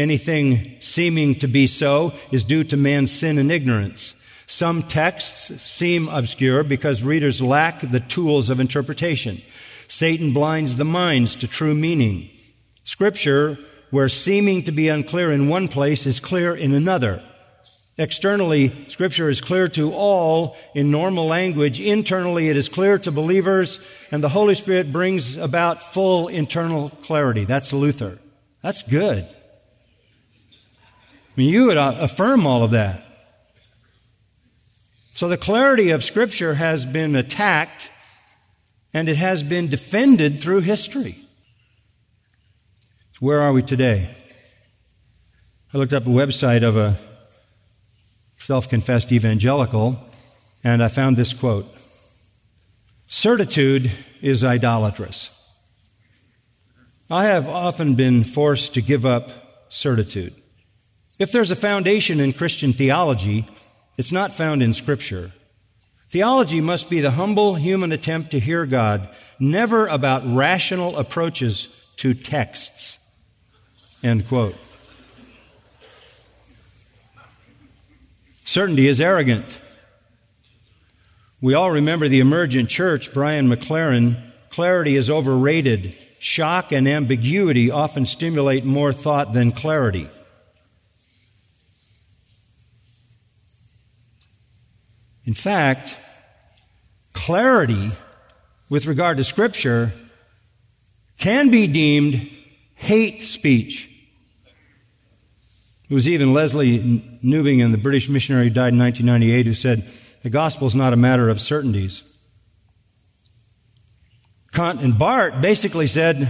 [0.01, 4.15] Anything seeming to be so is due to man's sin and ignorance.
[4.47, 9.43] Some texts seem obscure because readers lack the tools of interpretation.
[9.87, 12.31] Satan blinds the minds to true meaning.
[12.83, 13.59] Scripture,
[13.91, 17.21] where seeming to be unclear in one place, is clear in another.
[17.99, 21.79] Externally, Scripture is clear to all in normal language.
[21.79, 27.45] Internally, it is clear to believers, and the Holy Spirit brings about full internal clarity.
[27.45, 28.17] That's Luther.
[28.63, 29.27] That's good.
[31.31, 33.05] I mean, you would uh, affirm all of that.
[35.13, 37.89] So the clarity of Scripture has been attacked,
[38.93, 41.15] and it has been defended through history.
[43.19, 44.13] Where are we today?
[45.73, 46.97] I looked up a website of a
[48.37, 49.97] self confessed evangelical,
[50.65, 51.73] and I found this quote
[53.07, 53.91] Certitude
[54.21, 55.29] is idolatrous.
[57.09, 60.40] I have often been forced to give up certitude.
[61.21, 63.47] If there's a foundation in Christian theology,
[63.95, 65.31] it's not found in Scripture.
[66.09, 69.07] Theology must be the humble human attempt to hear God,
[69.39, 72.97] never about rational approaches to texts.
[74.01, 74.55] End quote.
[78.43, 79.45] Certainty is arrogant.
[81.39, 84.19] We all remember the emergent church, Brian McLaren.
[84.49, 85.95] Clarity is overrated.
[86.17, 90.09] Shock and ambiguity often stimulate more thought than clarity.
[95.25, 95.97] In fact,
[97.13, 97.91] clarity
[98.69, 99.93] with regard to Scripture
[101.17, 102.29] can be deemed
[102.75, 103.87] hate speech.
[105.89, 109.93] It was even Lesslie Newbigin, the British missionary who died in 1998, who said,
[110.23, 112.01] The gospel is not a matter of certainties.
[114.53, 116.29] Kant and Barth basically said,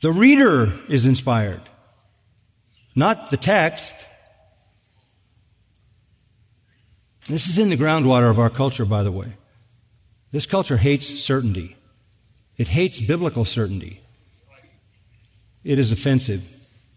[0.00, 1.62] The reader is inspired,
[2.94, 3.94] not the text.
[7.28, 9.32] This is in the groundwater of our culture, by the way.
[10.30, 11.76] This culture hates certainty.
[12.56, 14.00] It hates biblical certainty.
[15.62, 16.44] It is offensive.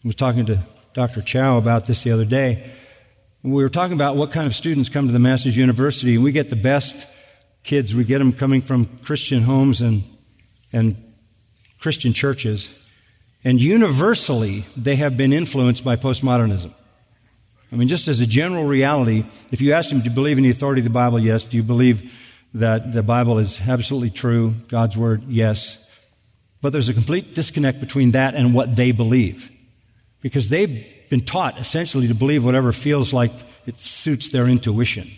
[0.03, 0.59] I was talking to
[0.93, 1.21] Dr.
[1.21, 2.71] Chou about this the other day.
[3.43, 6.34] We were talking about what kind of students come to the Masters University, and we
[6.34, 7.07] get the best
[7.63, 7.95] kids.
[7.95, 10.03] We get them coming from Christian homes and,
[10.73, 11.01] and
[11.80, 12.78] Christian churches.
[13.43, 16.73] And universally, they have been influenced by postmodernism.
[17.72, 20.43] I mean, just as a general reality, if you ask them, do you believe in
[20.43, 21.20] the authority of the Bible?
[21.20, 21.43] Yes.
[21.43, 22.13] Do you believe
[22.53, 24.53] that the Bible is absolutely true?
[24.70, 25.24] God's Word?
[25.28, 25.78] Yes.
[26.61, 29.51] But there's a complete disconnect between that and what they believe.
[30.22, 33.32] Because they've been taught essentially to believe whatever feels like
[33.65, 35.09] it suits their intuition.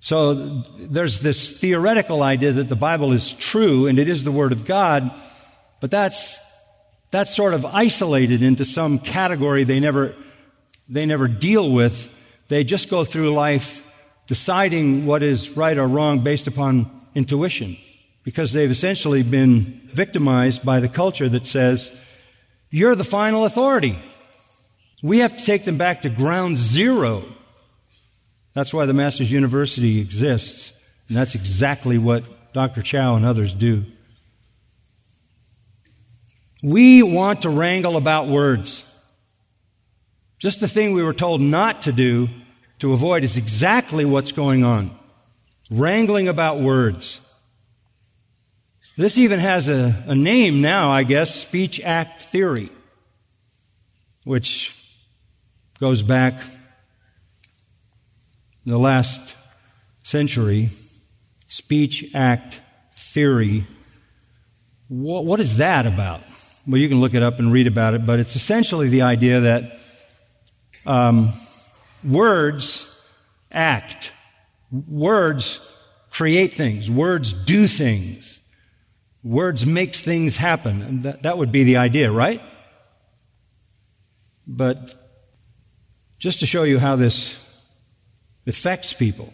[0.00, 0.34] So
[0.78, 4.64] there's this theoretical idea that the Bible is true and it is the Word of
[4.64, 5.10] God,
[5.80, 6.38] but that's,
[7.10, 10.14] that's sort of isolated into some category they never,
[10.88, 12.12] they never deal with.
[12.48, 13.84] They just go through life
[14.26, 17.76] deciding what is right or wrong based upon intuition
[18.24, 21.90] because they've essentially been victimized by the culture that says,
[22.70, 23.98] you're the final authority.
[25.02, 27.24] We have to take them back to ground zero.
[28.52, 30.72] That's why the Masters University exists,
[31.08, 32.82] and that's exactly what Dr.
[32.82, 33.84] Chou and others do.
[36.62, 38.84] We want to wrangle about words.
[40.38, 42.28] Just the thing we were told not to do
[42.80, 44.96] to avoid is exactly what's going on.
[45.70, 47.20] Wrangling about words.
[48.96, 52.70] This even has a, a name now, I guess, speech act theory,
[54.24, 54.74] which
[55.78, 56.34] goes back
[58.64, 59.36] in the last
[60.02, 60.70] century.
[61.46, 62.60] Speech act
[62.92, 63.66] theory.
[64.88, 66.22] What, what is that about?
[66.68, 69.40] Well, you can look it up and read about it, but it's essentially the idea
[69.40, 69.78] that
[70.84, 71.30] um,
[72.04, 72.94] words
[73.50, 74.12] act,
[74.70, 75.62] words
[76.10, 78.38] create things, words do things.
[79.24, 80.82] Words makes things happen.
[80.82, 82.42] And that, that would be the idea, right?
[84.46, 84.94] But
[86.18, 87.42] just to show you how this
[88.46, 89.32] affects people,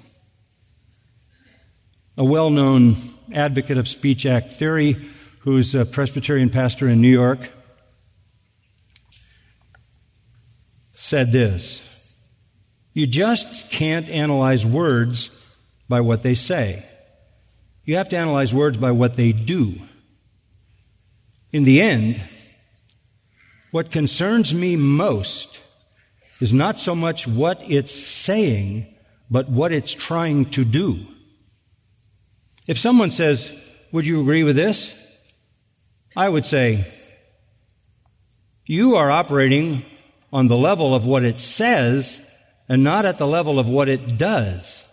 [2.17, 2.95] a well known
[3.33, 4.97] advocate of Speech Act theory,
[5.45, 7.51] who's a Presbyterian pastor in New York,
[10.95, 11.83] said this
[12.95, 15.31] You just can't analyze words
[15.89, 16.87] by what they say.
[17.85, 19.75] You have to analyze words by what they do.
[21.53, 22.23] In the end,
[23.71, 25.61] what concerns me most
[26.41, 28.87] is not so much what it's saying,
[29.31, 31.01] but what it's trying to do.
[32.67, 33.53] If someone says,
[33.93, 34.99] Would you agree with this?
[36.17, 36.87] I would say,
[38.67, 39.85] You are operating
[40.33, 42.21] on the level of what it says
[42.69, 44.85] and not at the level of what it does.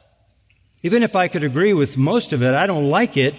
[0.84, 3.36] Even if I could agree with most of it, I don't like it.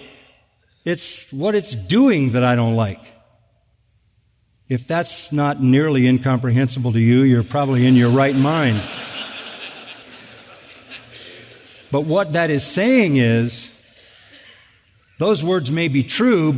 [0.85, 3.01] It's what it's doing that I don't like.
[4.69, 8.81] If that's not nearly incomprehensible to you, you're probably in your right mind.
[11.91, 13.69] But what that is saying is,
[15.19, 16.57] those words may be true,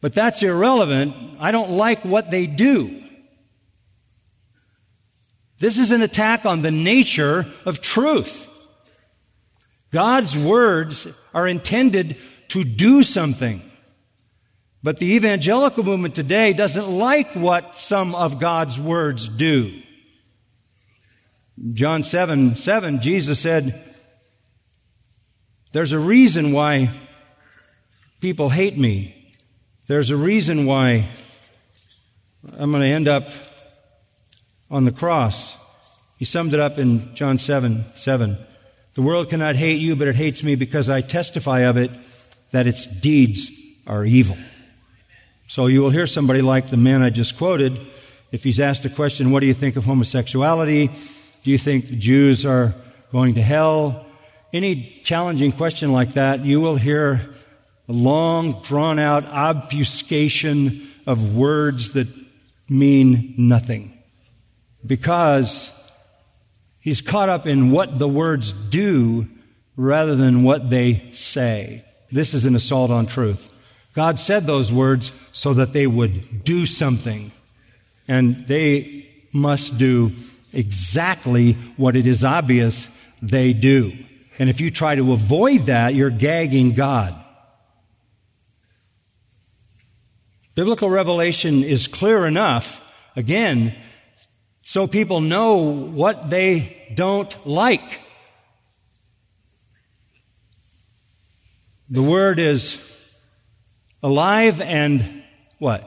[0.00, 1.14] but that's irrelevant.
[1.40, 3.02] I don't like what they do.
[5.58, 8.46] This is an attack on the nature of truth.
[9.90, 12.16] God's words are intended
[12.48, 13.62] to do something.
[14.82, 19.82] But the evangelical movement today doesn't like what some of God's words do.
[21.72, 23.82] John 7 7, Jesus said,
[25.72, 26.90] There's a reason why
[28.20, 29.17] people hate me.
[29.88, 31.06] There's a reason why
[32.58, 33.24] I'm going to end up
[34.70, 35.56] on the cross.
[36.18, 38.36] He summed it up in John 7 7.
[38.92, 41.90] The world cannot hate you, but it hates me because I testify of it
[42.50, 43.50] that its deeds
[43.86, 44.36] are evil.
[45.46, 47.80] So you will hear somebody like the man I just quoted,
[48.30, 50.88] if he's asked the question, What do you think of homosexuality?
[51.44, 52.74] Do you think the Jews are
[53.10, 54.04] going to hell?
[54.52, 57.22] Any challenging question like that, you will hear
[57.88, 62.08] a long, drawn out obfuscation of words that
[62.68, 63.98] mean nothing.
[64.84, 65.72] Because
[66.88, 69.28] He's caught up in what the words do
[69.76, 71.84] rather than what they say.
[72.10, 73.50] This is an assault on truth.
[73.92, 77.32] God said those words so that they would do something.
[78.08, 80.12] And they must do
[80.54, 82.88] exactly what it is obvious
[83.20, 83.92] they do.
[84.38, 87.14] And if you try to avoid that, you're gagging God.
[90.58, 93.76] Biblical revelation is clear enough, again,
[94.62, 98.02] so people know what they don't like.
[101.88, 102.76] The word is
[104.02, 105.22] alive and
[105.60, 105.84] what?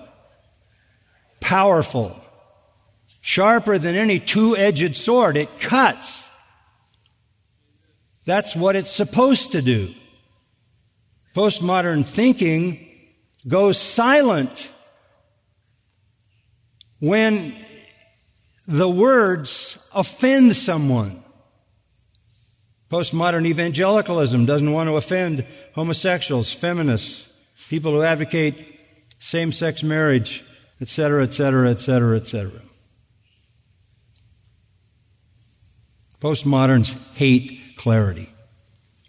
[1.42, 2.18] Powerful.
[3.20, 5.36] Sharper than any two edged sword.
[5.36, 6.30] It cuts.
[8.24, 9.94] That's what it's supposed to do.
[11.36, 12.88] Postmodern thinking
[13.48, 14.72] goes silent
[17.00, 17.56] when
[18.68, 21.24] the words offend someone.
[22.90, 27.30] Postmodern evangelicalism doesn't want to offend homosexuals, feminists,
[27.70, 28.80] people who advocate
[29.20, 30.44] same sex marriage,
[30.82, 32.52] etc., etc., etc., etc.
[36.20, 38.30] Postmoderns hate clarity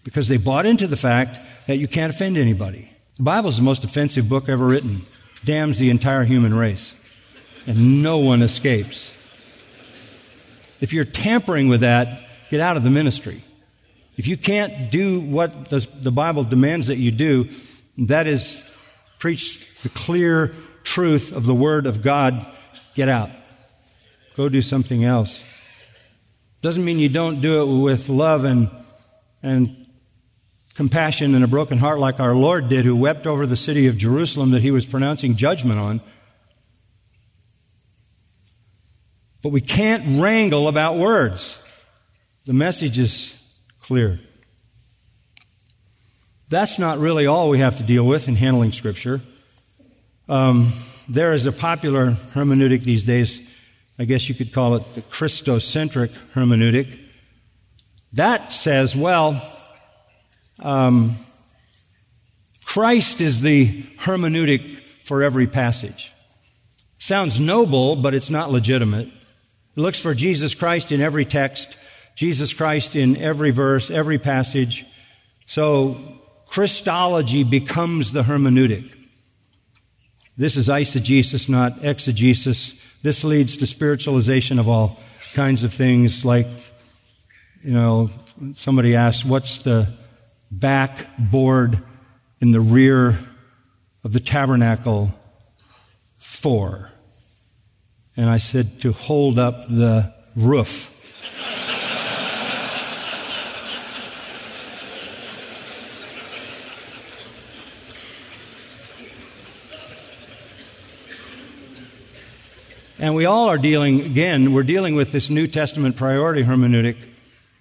[0.05, 2.91] because they bought into the fact that you can't offend anybody.
[3.23, 5.03] The Bible is the most offensive book ever written,
[5.45, 6.93] damns the entire human race,
[7.68, 9.14] and no one escapes.
[10.81, 13.45] If you're tampering with that, get out of the ministry.
[14.16, 17.49] If you can't do what the, the Bible demands that you do,
[17.97, 18.61] that is
[19.20, 20.53] preach the clear
[20.83, 22.45] truth of the Word of God,
[22.97, 23.31] get out.
[24.37, 25.41] Go do something else.
[26.61, 28.68] Doesn't mean you don't do it with love and,
[29.45, 29.82] and
[30.75, 33.97] compassion and a broken heart like our Lord did, who wept over the city of
[33.97, 36.01] Jerusalem that he was pronouncing judgment on.
[39.43, 41.59] But we can't wrangle about words.
[42.45, 43.39] The message is
[43.81, 44.20] clear.
[46.49, 49.20] That's not really all we have to deal with in handling Scripture.
[50.29, 50.73] Um,
[51.09, 53.41] there is a popular hermeneutic these days.
[53.99, 56.99] I guess you could call it the Christocentric hermeneutic.
[58.12, 59.43] That says, well,
[60.63, 61.17] um,
[62.65, 66.13] Christ is the hermeneutic for every passage.
[66.99, 69.09] Sounds noble, but it's not legitimate.
[69.09, 71.77] It looks for Jesus Christ in every text,
[72.15, 74.87] Jesus Christ in every verse, every passage.
[75.47, 75.97] So
[76.47, 78.91] Christology becomes the hermeneutic.
[80.37, 82.75] This is eisegesis, not exegesis.
[83.03, 84.99] This leads to spiritualization of all
[85.35, 86.47] kinds of things like,
[87.63, 88.11] you know,
[88.55, 89.93] somebody asked, what's the
[90.53, 91.83] backboard
[92.41, 93.19] in the rear
[94.05, 95.13] of the tabernacle
[96.19, 96.91] for?
[98.17, 100.91] And I said, to hold up the roof.
[112.99, 116.97] And we all are dealing, again, we're dealing with this New Testament priority hermeneutic.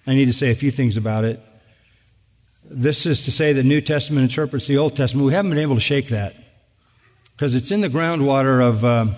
[0.06, 1.40] I need to say a few things about it.
[2.74, 5.26] This is to say the New Testament interprets the Old Testament.
[5.26, 6.34] We haven't been able to shake that
[7.32, 9.08] because it's in the groundwater of uh,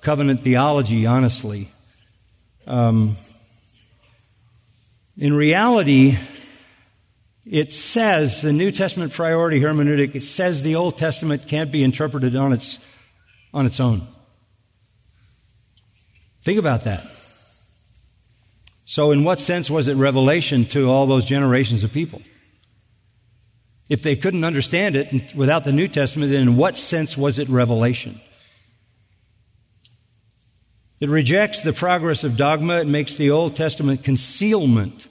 [0.00, 1.70] covenant theology, honestly.
[2.66, 3.16] Um,
[5.18, 6.16] in reality,
[7.44, 12.34] it says the New Testament priority hermeneutic, it says the Old Testament can't be interpreted
[12.34, 12.78] on its,
[13.52, 14.06] on its own.
[16.42, 17.04] Think about that.
[18.86, 22.22] So, in what sense was it revelation to all those generations of people?
[23.92, 27.50] If they couldn't understand it without the New Testament, then in what sense was it
[27.50, 28.18] revelation?
[30.98, 32.80] It rejects the progress of dogma.
[32.80, 35.08] It makes the Old Testament concealment.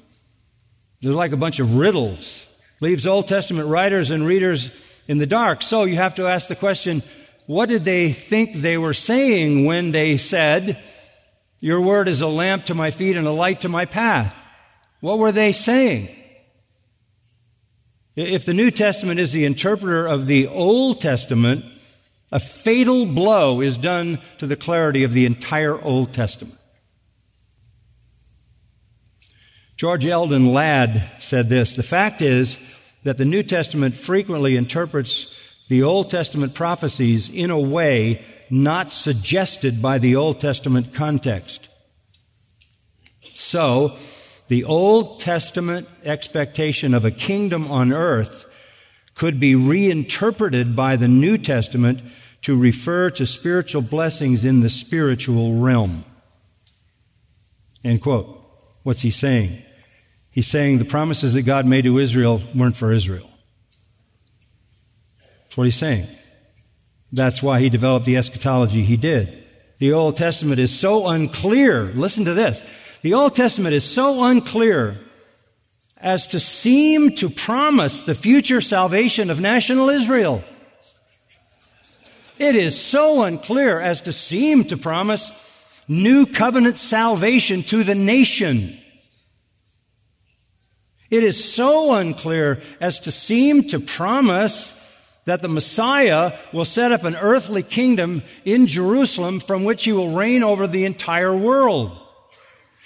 [0.99, 2.47] They're like a bunch of riddles.
[2.79, 4.71] Leaves Old Testament writers and readers
[5.07, 5.61] in the dark.
[5.61, 7.03] So you have to ask the question,
[7.45, 10.81] what did they think they were saying when they said,
[11.59, 14.35] Your word is a lamp to my feet and a light to my path?
[15.01, 16.09] What were they saying?
[18.15, 21.63] If the New Testament is the interpreter of the Old Testament,
[22.31, 26.57] a fatal blow is done to the clarity of the entire Old Testament.
[29.77, 32.59] George Eldon Ladd said this The fact is
[33.03, 35.33] that the New Testament frequently interprets
[35.69, 41.69] the Old Testament prophecies in a way not suggested by the Old Testament context.
[43.33, 43.97] So,
[44.51, 48.45] the Old Testament expectation of a kingdom on earth
[49.15, 52.01] could be reinterpreted by the New Testament
[52.41, 56.03] to refer to spiritual blessings in the spiritual realm.
[57.85, 58.27] End quote.
[58.83, 59.63] What's he saying?
[60.31, 63.29] He's saying the promises that God made to Israel weren't for Israel.
[65.43, 66.07] That's what he's saying.
[67.13, 69.45] That's why he developed the eschatology he did.
[69.77, 71.83] The Old Testament is so unclear.
[71.83, 72.61] Listen to this.
[73.01, 74.99] The Old Testament is so unclear
[75.97, 80.43] as to seem to promise the future salvation of national Israel.
[82.37, 85.31] It is so unclear as to seem to promise
[85.87, 88.77] new covenant salvation to the nation.
[91.09, 94.77] It is so unclear as to seem to promise
[95.25, 100.11] that the Messiah will set up an earthly kingdom in Jerusalem from which he will
[100.11, 102.00] reign over the entire world.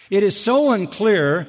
[0.10, 1.48] It is so unclear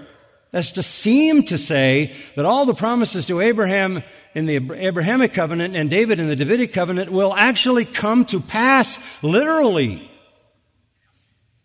[0.52, 4.02] as to seem to say that all the promises to Abraham
[4.34, 9.22] in the Abrahamic covenant and David in the Davidic covenant will actually come to pass
[9.22, 10.10] literally.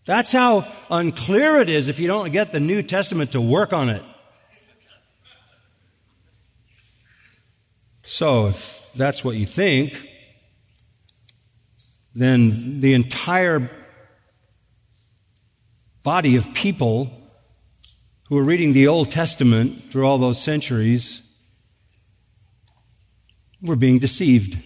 [0.05, 3.89] That's how unclear it is if you don't get the New Testament to work on
[3.89, 4.03] it.
[8.03, 10.09] So, if that's what you think,
[12.13, 13.69] then the entire
[16.03, 17.11] body of people
[18.27, 21.21] who were reading the Old Testament through all those centuries
[23.61, 24.57] we're being deceived.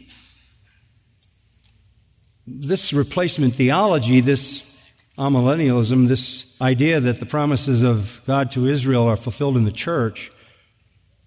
[2.48, 4.80] This replacement theology, this
[5.18, 10.32] amillennialism, this idea that the promises of God to Israel are fulfilled in the church,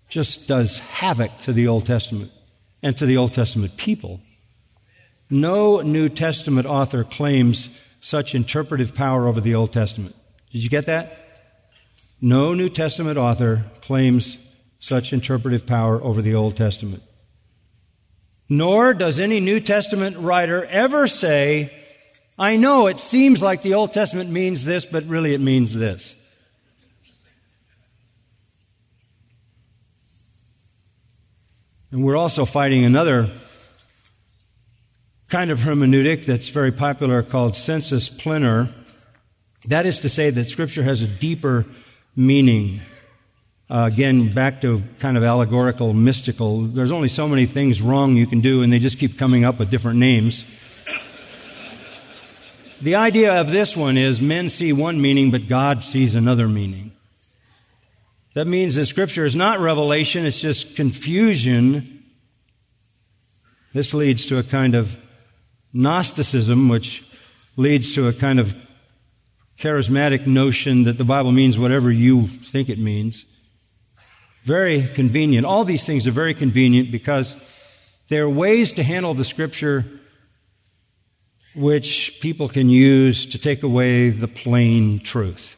[0.09, 2.31] just does havoc to the Old Testament
[2.83, 4.21] and to the Old Testament people.
[5.29, 7.69] No New Testament author claims
[8.01, 10.15] such interpretive power over the Old Testament.
[10.53, 11.27] Did you get that?
[12.21, 14.39] No New Testament author claims
[14.79, 17.03] such interpretive power over the Old Testament.
[18.49, 21.73] Nor does any New Testament writer ever say,
[22.39, 26.17] I know it seems like the Old Testament means this, but really it means this.
[31.91, 33.31] And we're also fighting another
[35.29, 38.69] kind of hermeneutic that's very popular called sensus plenior.
[39.67, 41.67] That is to say that Scripture has a deeper
[42.17, 42.81] meaning
[43.71, 46.63] uh, again, back to kind of allegorical, mystical.
[46.63, 49.59] There's only so many things wrong you can do, and they just keep coming up
[49.59, 50.47] with different names.
[52.81, 56.93] the idea of this one is men see one meaning, but God sees another meaning.
[58.33, 62.05] That means that Scripture is not revelation, it's just confusion.
[63.75, 64.97] This leads to a kind of
[65.73, 67.05] Gnosticism, which
[67.57, 68.57] leads to a kind of
[69.59, 73.25] charismatic notion that the Bible means whatever you think it means.
[74.45, 75.45] Very convenient.
[75.45, 77.35] All these things are very convenient because
[78.09, 79.85] there are ways to handle the scripture
[81.55, 85.57] which people can use to take away the plain truth.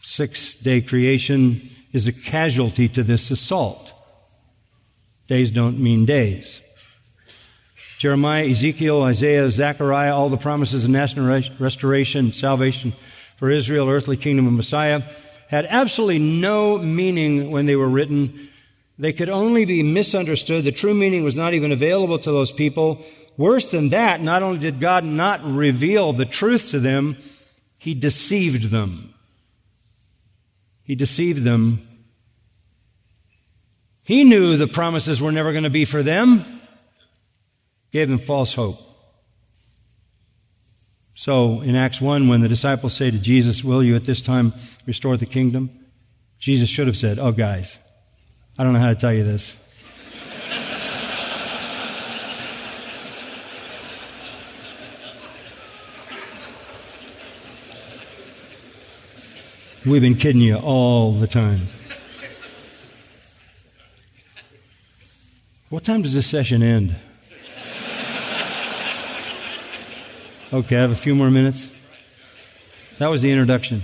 [0.00, 3.92] Six day creation is a casualty to this assault.
[5.28, 6.60] Days don't mean days.
[7.98, 12.92] Jeremiah, Ezekiel, Isaiah, Zechariah, all the promises of national restoration, salvation
[13.36, 15.02] for Israel, earthly kingdom, of Messiah
[15.48, 18.48] had absolutely no meaning when they were written.
[18.98, 20.64] They could only be misunderstood.
[20.64, 23.04] The true meaning was not even available to those people.
[23.36, 27.16] Worse than that, not only did God not reveal the truth to them,
[27.78, 29.14] He deceived them.
[30.82, 31.80] He deceived them.
[34.04, 36.44] He knew the promises were never going to be for them,
[37.92, 38.80] gave them false hope.
[41.14, 44.52] So in Acts 1, when the disciples say to Jesus, Will you at this time
[44.86, 45.70] restore the kingdom?
[46.38, 47.78] Jesus should have said, Oh, guys,
[48.58, 49.56] I don't know how to tell you this.
[59.86, 61.60] We've been kidding you all the time.
[65.70, 66.96] What time does this session end?
[70.52, 71.66] Okay, I have a few more minutes.
[72.98, 73.82] That was the introduction.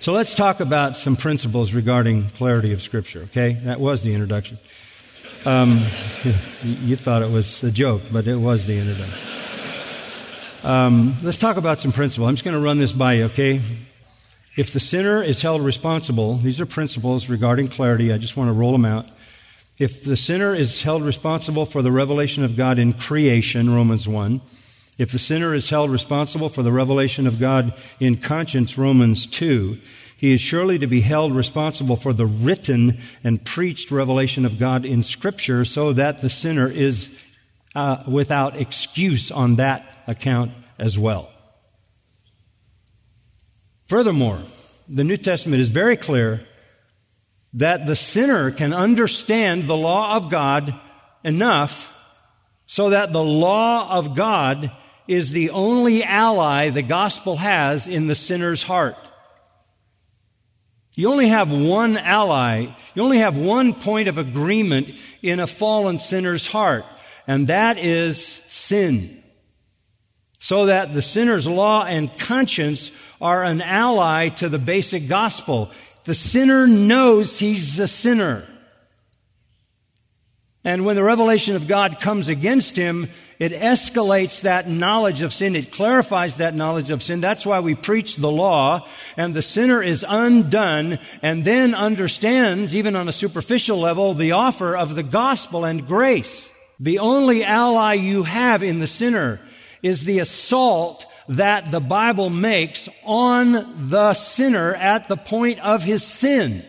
[0.00, 3.54] So let's talk about some principles regarding clarity of Scripture, okay?
[3.64, 4.58] That was the introduction.
[5.46, 5.78] Um,
[6.62, 9.28] you thought it was a joke, but it was the introduction.
[10.62, 12.28] Um, let's talk about some principles.
[12.28, 13.62] I'm just going to run this by you, okay?
[14.56, 18.54] If the sinner is held responsible, these are principles regarding clarity, I just want to
[18.54, 19.06] roll them out.
[19.78, 24.40] If the sinner is held responsible for the revelation of God in creation, Romans 1,
[24.96, 29.78] if the sinner is held responsible for the revelation of God in conscience, Romans 2,
[30.16, 34.86] he is surely to be held responsible for the written and preached revelation of God
[34.86, 37.10] in Scripture so that the sinner is
[37.74, 41.30] uh, without excuse on that account as well.
[43.88, 44.40] Furthermore,
[44.88, 46.46] the New Testament is very clear
[47.54, 50.78] that the sinner can understand the law of God
[51.24, 51.92] enough
[52.66, 54.72] so that the law of God
[55.06, 58.96] is the only ally the gospel has in the sinner's heart.
[60.96, 62.68] You only have one ally.
[62.94, 64.90] You only have one point of agreement
[65.22, 66.84] in a fallen sinner's heart,
[67.26, 69.22] and that is sin.
[70.46, 75.72] So that the sinner's law and conscience are an ally to the basic gospel.
[76.04, 78.44] The sinner knows he's a sinner.
[80.62, 83.08] And when the revelation of God comes against him,
[83.40, 85.56] it escalates that knowledge of sin.
[85.56, 87.20] It clarifies that knowledge of sin.
[87.20, 88.86] That's why we preach the law.
[89.16, 94.76] And the sinner is undone and then understands, even on a superficial level, the offer
[94.76, 96.48] of the gospel and grace.
[96.78, 99.40] The only ally you have in the sinner
[99.82, 106.04] is the assault that the Bible makes on the sinner at the point of his
[106.04, 106.64] sin.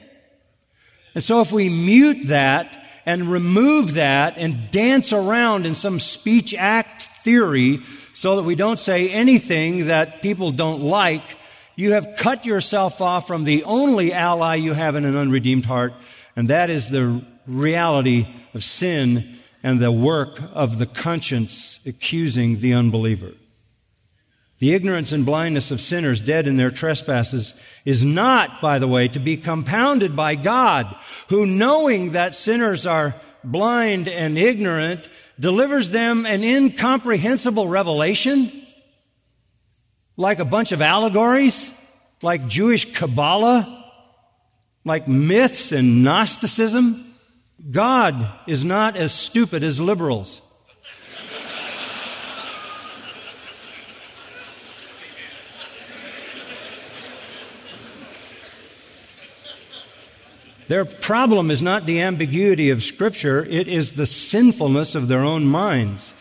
[1.13, 6.53] And so if we mute that and remove that and dance around in some speech
[6.53, 7.81] act theory
[8.13, 11.37] so that we don't say anything that people don't like,
[11.75, 15.93] you have cut yourself off from the only ally you have in an unredeemed heart,
[16.35, 22.73] and that is the reality of sin and the work of the conscience accusing the
[22.73, 23.33] unbeliever.
[24.59, 27.53] The ignorance and blindness of sinners dead in their trespasses
[27.85, 30.95] is not, by the way, to be compounded by God,
[31.29, 35.07] who knowing that sinners are blind and ignorant,
[35.39, 38.51] delivers them an incomprehensible revelation,
[40.15, 41.71] like a bunch of allegories,
[42.23, 43.85] like Jewish Kabbalah,
[44.83, 47.06] like myths and Gnosticism.
[47.71, 50.41] God is not as stupid as liberals.
[60.67, 65.45] Their problem is not the ambiguity of Scripture, it is the sinfulness of their own
[65.45, 66.13] minds.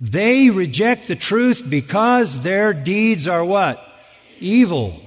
[0.00, 3.84] They reject the truth because their deeds are what?
[4.38, 5.02] Evil.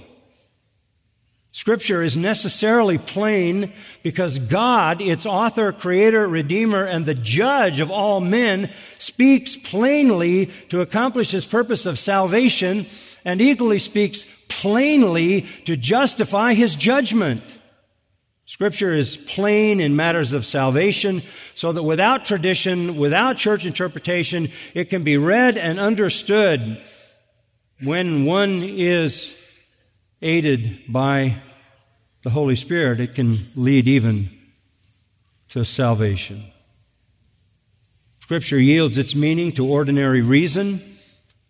[1.56, 8.20] Scripture is necessarily plain because God, its author, creator, redeemer, and the judge of all
[8.20, 12.88] men, speaks plainly to accomplish his purpose of salvation
[13.24, 17.43] and equally speaks plainly to justify his judgment.
[18.45, 21.22] Scripture is plain in matters of salvation,
[21.54, 26.82] so that without tradition, without church interpretation, it can be read and understood
[27.80, 29.38] when one is
[30.24, 31.36] aided by
[32.24, 32.99] the Holy Spirit.
[32.99, 34.30] It can lead even
[35.49, 36.43] to salvation.
[38.19, 40.82] Scripture yields its meaning to ordinary reason,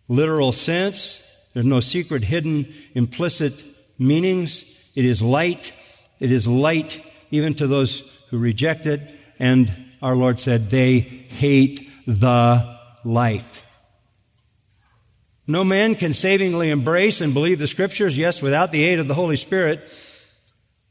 [0.08, 1.22] literal sense.
[1.54, 3.54] There's no secret, hidden, implicit
[3.98, 4.64] meanings.
[4.94, 5.72] It is light
[6.20, 9.00] it is light even to those who reject it.
[9.38, 13.63] And our Lord said, they hate the light.
[15.46, 19.14] No man can savingly embrace and believe the scriptures, yes, without the aid of the
[19.14, 19.80] Holy Spirit.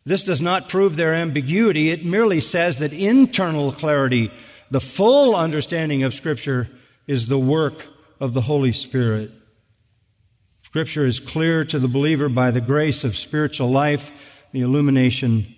[0.06, 1.90] This does not prove their ambiguity.
[1.90, 4.32] It merely says that internal clarity,
[4.70, 6.68] the full understanding of scripture,
[7.08, 7.88] is the work
[8.20, 9.32] of the Holy Spirit.
[10.62, 15.56] Scripture is clear to the believer by the grace of spiritual life the illumination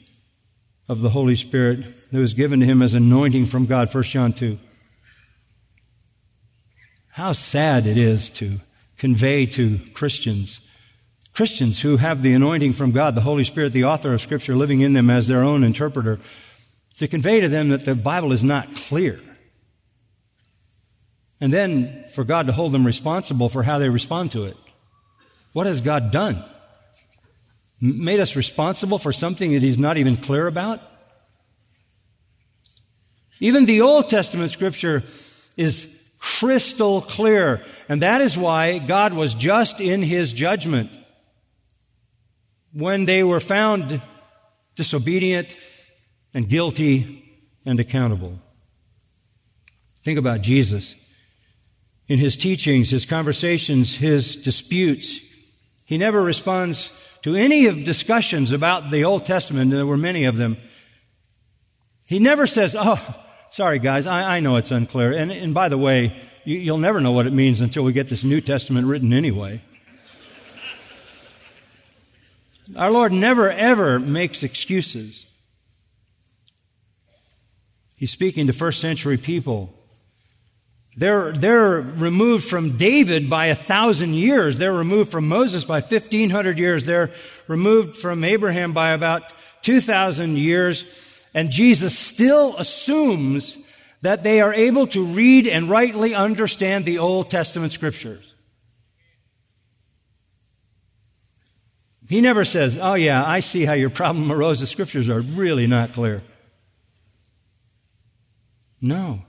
[0.88, 4.34] of the Holy Spirit that was given to him as anointing from God, 1 John
[4.34, 4.58] 2.
[7.10, 8.60] How sad it is to
[8.98, 10.62] convey to Christians,
[11.34, 14.82] Christians who have the anointing from God, the Holy Spirit, the author of Scripture, living
[14.82, 16.20] in them as their own interpreter,
[16.98, 19.20] to convey to them that the Bible is not clear.
[21.42, 24.56] And then for God to hold them responsible for how they respond to it.
[25.52, 26.44] What has God done?
[27.82, 30.82] made us responsible for something that he's not even clear about?
[33.40, 35.04] Even the Old Testament scripture
[35.58, 35.95] is
[36.26, 40.90] crystal clear, and that is why God was just in his judgment.
[42.74, 44.02] When they were found
[44.76, 45.56] disobedient
[46.34, 47.24] and guilty
[47.64, 48.40] and accountable.
[50.04, 50.96] Think about Jesus.
[52.08, 55.20] In his teachings, his conversations, his disputes,
[55.86, 60.26] he never responds to any of discussions about the Old Testament, and there were many
[60.26, 60.58] of them,
[62.08, 63.25] he never says, Oh,
[63.56, 65.14] sorry guys, I, I know it's unclear.
[65.14, 68.10] And, and by the way, you, you'll never know what it means until we get
[68.10, 69.62] this New Testament written anyway.
[72.76, 75.26] Our Lord never ever makes excuses.
[77.96, 79.74] He's speaking to first century people.
[80.98, 84.58] They're, they're removed from David by a thousand years.
[84.58, 86.86] They're removed from Moses by 1500 years.
[86.86, 87.12] They're
[87.48, 89.32] removed from Abraham by about
[89.62, 91.05] 2000 years.
[91.36, 93.58] And Jesus still assumes
[94.02, 98.34] that they are able to read and rightly understand the Old Testament scriptures.
[102.08, 104.62] He never says, Oh, yeah, I see how your problem arose.
[104.62, 106.22] The scriptures are really not clear.
[108.80, 109.26] No.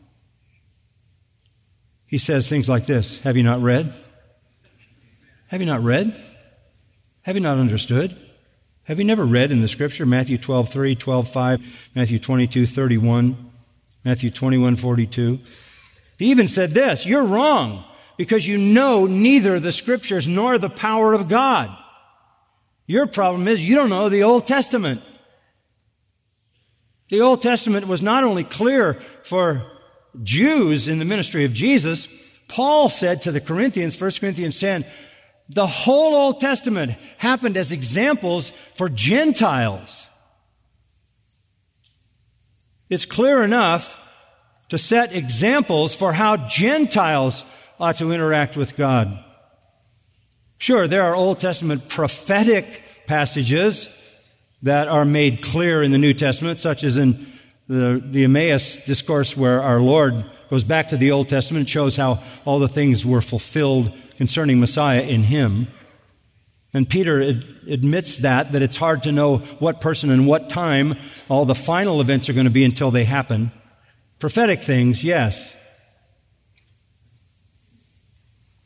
[2.07, 3.93] He says things like this Have you not read?
[5.49, 6.23] Have you not read?
[7.23, 8.17] Have you not understood?
[8.87, 13.37] Have you never read in the scripture Matthew 12, 3, 12, 5, Matthew 22, 31,
[14.05, 15.41] Matthew 21, 42?
[16.19, 17.83] He even said this, you're wrong
[18.17, 21.77] because you know neither the scriptures nor the power of God.
[22.87, 25.03] Your problem is you don't know the Old Testament.
[27.09, 29.65] The Old Testament was not only clear for
[30.23, 32.07] Jews in the ministry of Jesus,
[32.47, 34.85] Paul said to the Corinthians, 1 Corinthians 10,
[35.49, 40.09] the whole Old Testament happened as examples for Gentiles.
[42.91, 43.99] It's clear enough
[44.69, 47.45] to set examples for how Gentiles
[47.79, 49.23] ought to interact with God.
[50.59, 53.89] Sure, there are Old Testament prophetic passages
[54.63, 57.27] that are made clear in the New Testament, such as in
[57.69, 61.97] the, the Emmaus discourse where our Lord goes back to the Old Testament and shows
[61.97, 65.69] how all the things were fulfilled concerning Messiah in him.
[66.75, 70.97] And Peter ad- admits that, that it's hard to know what person and what time
[71.29, 73.53] all the final events are going to be until they happen.
[74.19, 75.57] Prophetic things, yes.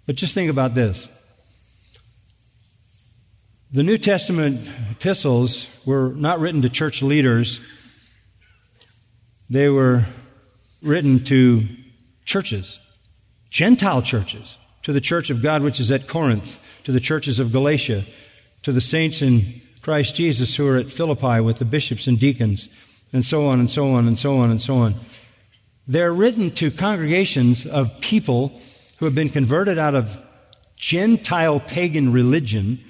[0.07, 1.09] But just think about this.
[3.73, 7.61] The New Testament epistles were not written to church leaders,
[9.49, 10.05] they were
[10.83, 11.69] written to
[12.25, 12.81] churches,
[13.51, 14.59] Gentile churches,
[14.91, 18.05] to the church of God which is at Corinth, to the churches of Galatia,
[18.63, 22.69] to the saints in Christ Jesus who are at Philippi with the bishops and deacons,
[23.13, 24.95] and so on and so on and so on and so on.
[25.87, 28.61] They're written to congregations of people
[28.99, 30.21] who have been converted out of
[30.75, 32.81] Gentile pagan religion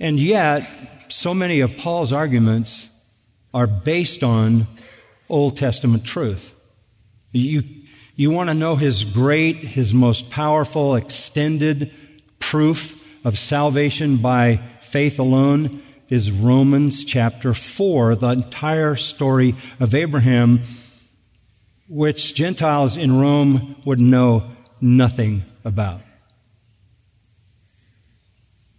[0.00, 0.68] And yet,
[1.08, 2.90] so many of Paul's arguments
[3.54, 4.66] are based on
[5.30, 6.52] Old Testament truth.
[7.32, 7.62] You,
[8.16, 11.92] you want to know his great, his most powerful, extended
[12.38, 20.60] proof of salvation by faith alone is Romans chapter 4, the entire story of Abraham,
[21.88, 24.48] which Gentiles in Rome would know
[24.80, 26.00] nothing about.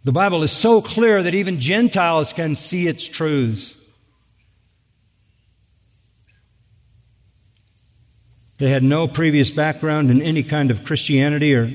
[0.05, 3.75] The Bible is so clear that even Gentiles can see its truths.
[8.57, 11.69] They had no previous background in any kind of Christianity or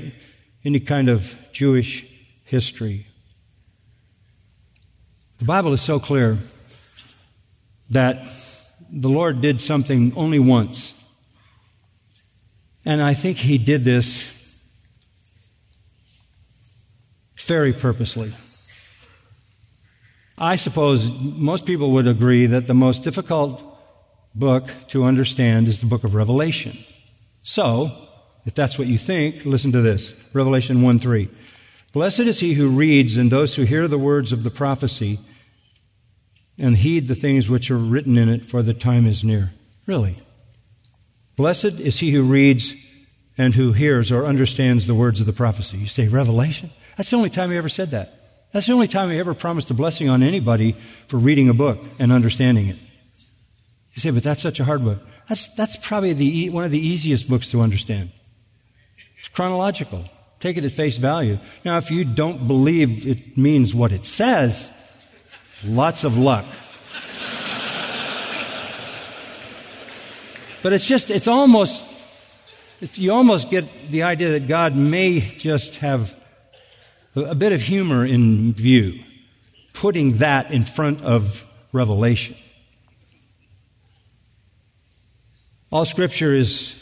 [0.64, 2.06] any kind of Jewish
[2.44, 3.06] history.
[5.38, 6.38] The Bible is so clear
[7.90, 8.22] that
[8.90, 10.94] the Lord did something only once.
[12.84, 14.38] And I think He did this
[17.46, 18.32] very purposely.
[20.38, 23.69] I suppose most people would agree that the most difficult
[24.34, 26.76] book to understand is the book of Revelation.
[27.42, 27.90] So,
[28.44, 30.14] if that's what you think, listen to this.
[30.32, 31.28] Revelation 1 3.
[31.92, 35.18] Blessed is he who reads and those who hear the words of the prophecy
[36.58, 39.52] and heed the things which are written in it, for the time is near.
[39.86, 40.18] Really.
[41.36, 42.74] Blessed is he who reads
[43.38, 45.78] and who hears or understands the words of the prophecy.
[45.78, 46.70] You say, Revelation?
[46.96, 48.14] That's the only time he ever said that.
[48.52, 50.76] That's the only time he ever promised a blessing on anybody
[51.06, 52.76] for reading a book and understanding it.
[53.94, 54.98] You say, but that's such a hard book.
[55.28, 58.10] That's, that's probably the, one of the easiest books to understand.
[59.18, 60.04] It's chronological.
[60.40, 61.38] Take it at face value.
[61.64, 64.70] Now, if you don't believe it means what it says,
[65.64, 66.46] lots of luck.
[70.62, 71.84] but it's just, it's almost,
[72.80, 76.14] it's, you almost get the idea that God may just have
[77.14, 79.04] a bit of humor in view,
[79.74, 82.36] putting that in front of Revelation.
[85.72, 86.74] All Scripture is,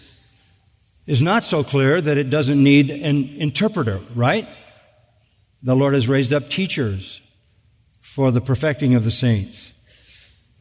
[1.06, 4.48] is not so clear that it doesn't need an interpreter, right?
[5.62, 7.20] The Lord has raised up teachers
[8.00, 9.74] for the perfecting of the saints.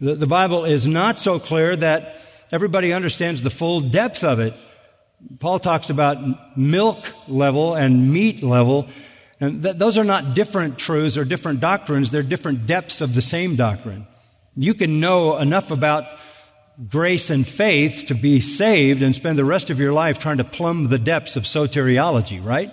[0.02, 2.18] The, the Bible is not so clear that
[2.52, 4.54] everybody understands the full depth of it.
[5.40, 7.00] Paul talks about milk
[7.30, 8.90] level and meat level.
[9.40, 13.22] And th- those are not different truths or different doctrines, they're different depths of the
[13.22, 14.06] same doctrine.
[14.58, 16.08] You can know enough about
[16.86, 20.44] grace and faith to be saved and spend the rest of your life trying to
[20.44, 22.72] plumb the depths of soteriology, right?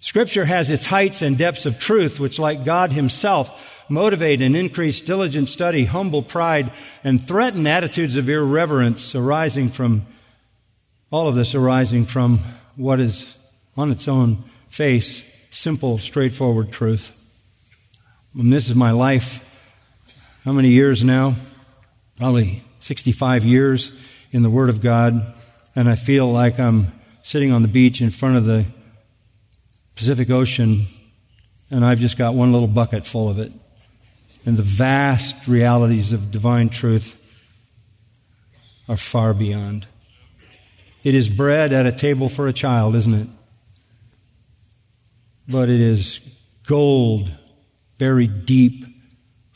[0.00, 5.00] Scripture has its heights and depths of truth, which, like God Himself, motivate and increase
[5.00, 6.72] diligent study, humble pride,
[7.04, 10.04] and threaten attitudes of irreverence arising from
[11.12, 12.38] all of this arising from
[12.74, 13.38] what is
[13.76, 17.18] on its own face, simple, straightforward truth.
[18.34, 19.51] And this is my life.
[20.44, 21.36] How many years now?
[22.16, 23.92] Probably 65 years
[24.32, 25.34] in the Word of God.
[25.76, 26.90] And I feel like I'm
[27.22, 28.66] sitting on the beach in front of the
[29.94, 30.86] Pacific Ocean,
[31.70, 33.52] and I've just got one little bucket full of it.
[34.44, 37.14] And the vast realities of divine truth
[38.88, 39.86] are far beyond.
[41.04, 43.28] It is bread at a table for a child, isn't it?
[45.46, 46.18] But it is
[46.66, 47.30] gold
[47.98, 48.91] buried deep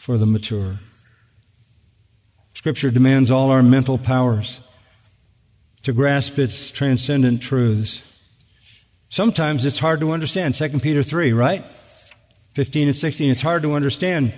[0.06, 0.76] for the mature.
[2.54, 4.60] Scripture demands all our mental powers
[5.82, 8.02] to grasp its transcendent truths.
[9.08, 10.54] Sometimes it's hard to understand.
[10.54, 11.64] 2 Peter 3, right?
[12.54, 13.32] 15 and 16.
[13.32, 14.32] It's hard to understand.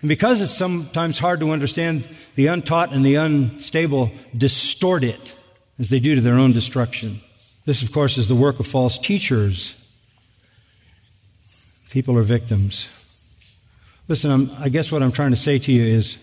[0.00, 5.36] And because it's sometimes hard to understand, the untaught and the unstable distort it
[5.78, 7.20] as they do to their own destruction.
[7.64, 9.76] This, of course, is the work of false teachers.
[11.90, 12.88] People are victims.
[14.12, 16.18] Listen, I'm, i guess what I'm trying to say to you is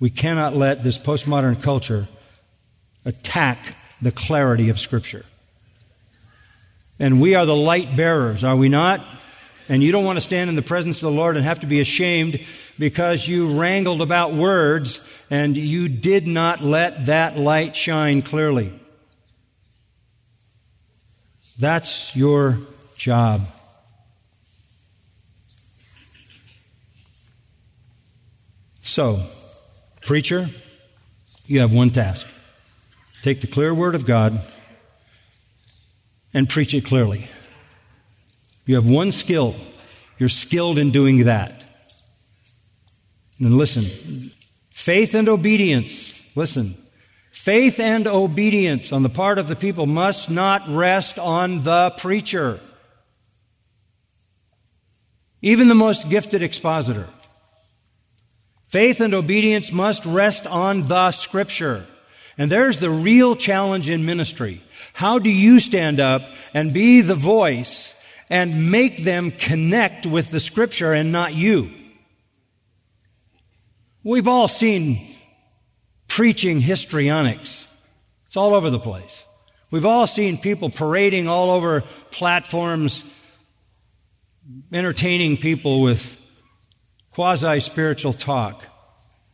[0.00, 2.08] we cannot let this postmodern culture
[3.04, 5.24] attack the clarity of Scripture.
[6.98, 9.00] And we are the light bearers, are we not?
[9.68, 11.68] And you don't want to stand in the presence of the Lord and have to
[11.68, 12.44] be ashamed
[12.80, 15.00] because you wrangled about words
[15.30, 18.72] and you did not let that light shine clearly.
[21.60, 22.58] That's your
[22.96, 23.42] job.
[28.90, 29.22] So,
[30.00, 30.48] preacher,
[31.46, 32.28] you have one task.
[33.22, 34.42] Take the clear word of God
[36.34, 37.28] and preach it clearly.
[38.66, 39.54] You have one skill.
[40.18, 41.62] You're skilled in doing that.
[43.38, 44.32] And listen,
[44.72, 46.74] faith and obedience, listen,
[47.30, 52.58] faith and obedience on the part of the people must not rest on the preacher.
[55.42, 57.08] Even the most gifted expositor.
[58.70, 61.86] Faith and obedience must rest on the scripture.
[62.38, 64.62] And there's the real challenge in ministry.
[64.94, 66.22] How do you stand up
[66.54, 67.94] and be the voice
[68.30, 71.70] and make them connect with the scripture and not you.
[74.04, 75.14] We've all seen
[76.06, 77.66] preaching histrionics.
[78.26, 79.26] It's all over the place.
[79.72, 83.04] We've all seen people parading all over platforms,
[84.72, 86.16] entertaining people with
[87.12, 88.64] quasi spiritual talk.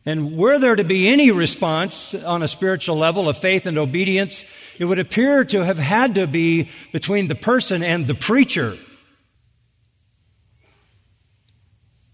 [0.05, 4.45] And were there to be any response on a spiritual level of faith and obedience,
[4.79, 8.77] it would appear to have had to be between the person and the preacher.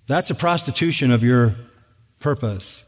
[0.07, 1.55] That's a prostitution of your
[2.19, 2.83] purpose.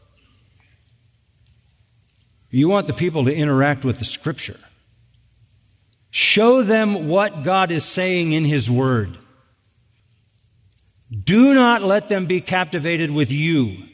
[2.50, 4.58] You want the people to interact with the Scripture.
[6.10, 9.18] Show them what God is saying in His Word.
[11.10, 13.84] Do not let them be captivated with you.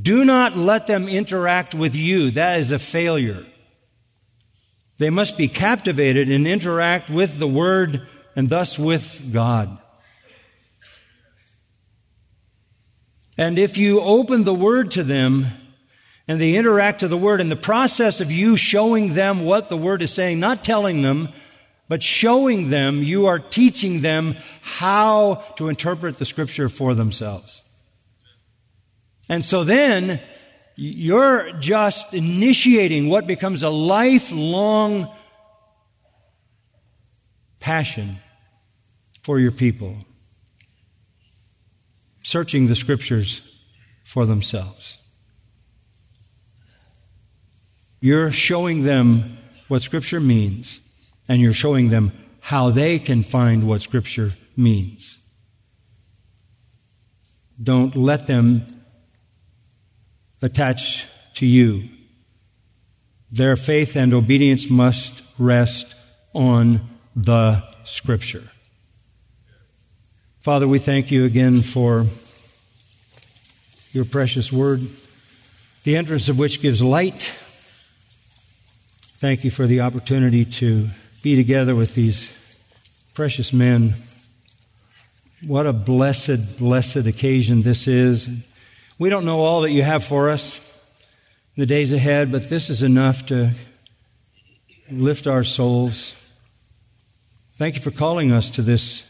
[0.00, 2.30] Do not let them interact with you.
[2.32, 3.46] That is a failure.
[4.98, 9.78] They must be captivated and interact with the Word and thus with God.
[13.36, 15.46] And if you open the Word to them
[16.26, 19.76] and they interact to the Word in the process of you showing them what the
[19.76, 21.28] Word is saying, not telling them,
[21.88, 27.62] but showing them, you are teaching them how to interpret the Scripture for themselves.
[29.28, 30.20] And so then,
[30.76, 35.08] you're just initiating what becomes a lifelong
[37.60, 38.18] passion
[39.22, 39.96] for your people
[42.22, 43.42] searching the scriptures
[44.02, 44.98] for themselves.
[48.00, 50.80] You're showing them what scripture means,
[51.28, 55.18] and you're showing them how they can find what scripture means.
[57.62, 58.66] Don't let them
[60.42, 61.88] attach to you.
[63.30, 65.94] Their faith and obedience must rest
[66.34, 66.82] on
[67.16, 68.44] the scripture.
[70.40, 72.06] Father, we thank you again for
[73.92, 74.86] your precious word,
[75.84, 77.22] the entrance of which gives light.
[79.16, 80.88] Thank you for the opportunity to
[81.24, 82.30] be together with these
[83.14, 83.94] precious men.
[85.46, 88.28] What a blessed, blessed occasion this is.
[88.98, 90.58] We don't know all that you have for us
[91.56, 93.52] in the days ahead, but this is enough to
[94.90, 96.12] lift our souls.
[97.56, 99.02] Thank you for calling us to this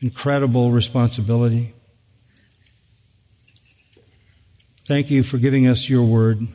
[0.00, 1.74] incredible responsibility.
[4.84, 6.48] Thank you for giving us your word.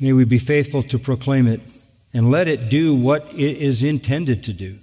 [0.00, 1.60] May we be faithful to proclaim it
[2.12, 4.78] and let it do what it is intended to do.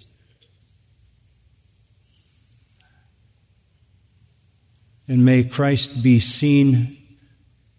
[5.08, 6.98] And may Christ be seen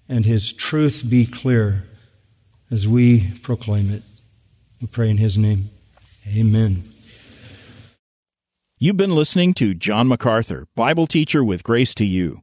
[0.09, 1.85] and his truth be clear
[2.71, 4.03] as we proclaim it.
[4.81, 5.71] We pray in his name.
[6.27, 6.85] Amen.
[8.79, 12.43] You've been listening to John MacArthur, Bible teacher with Grace to You.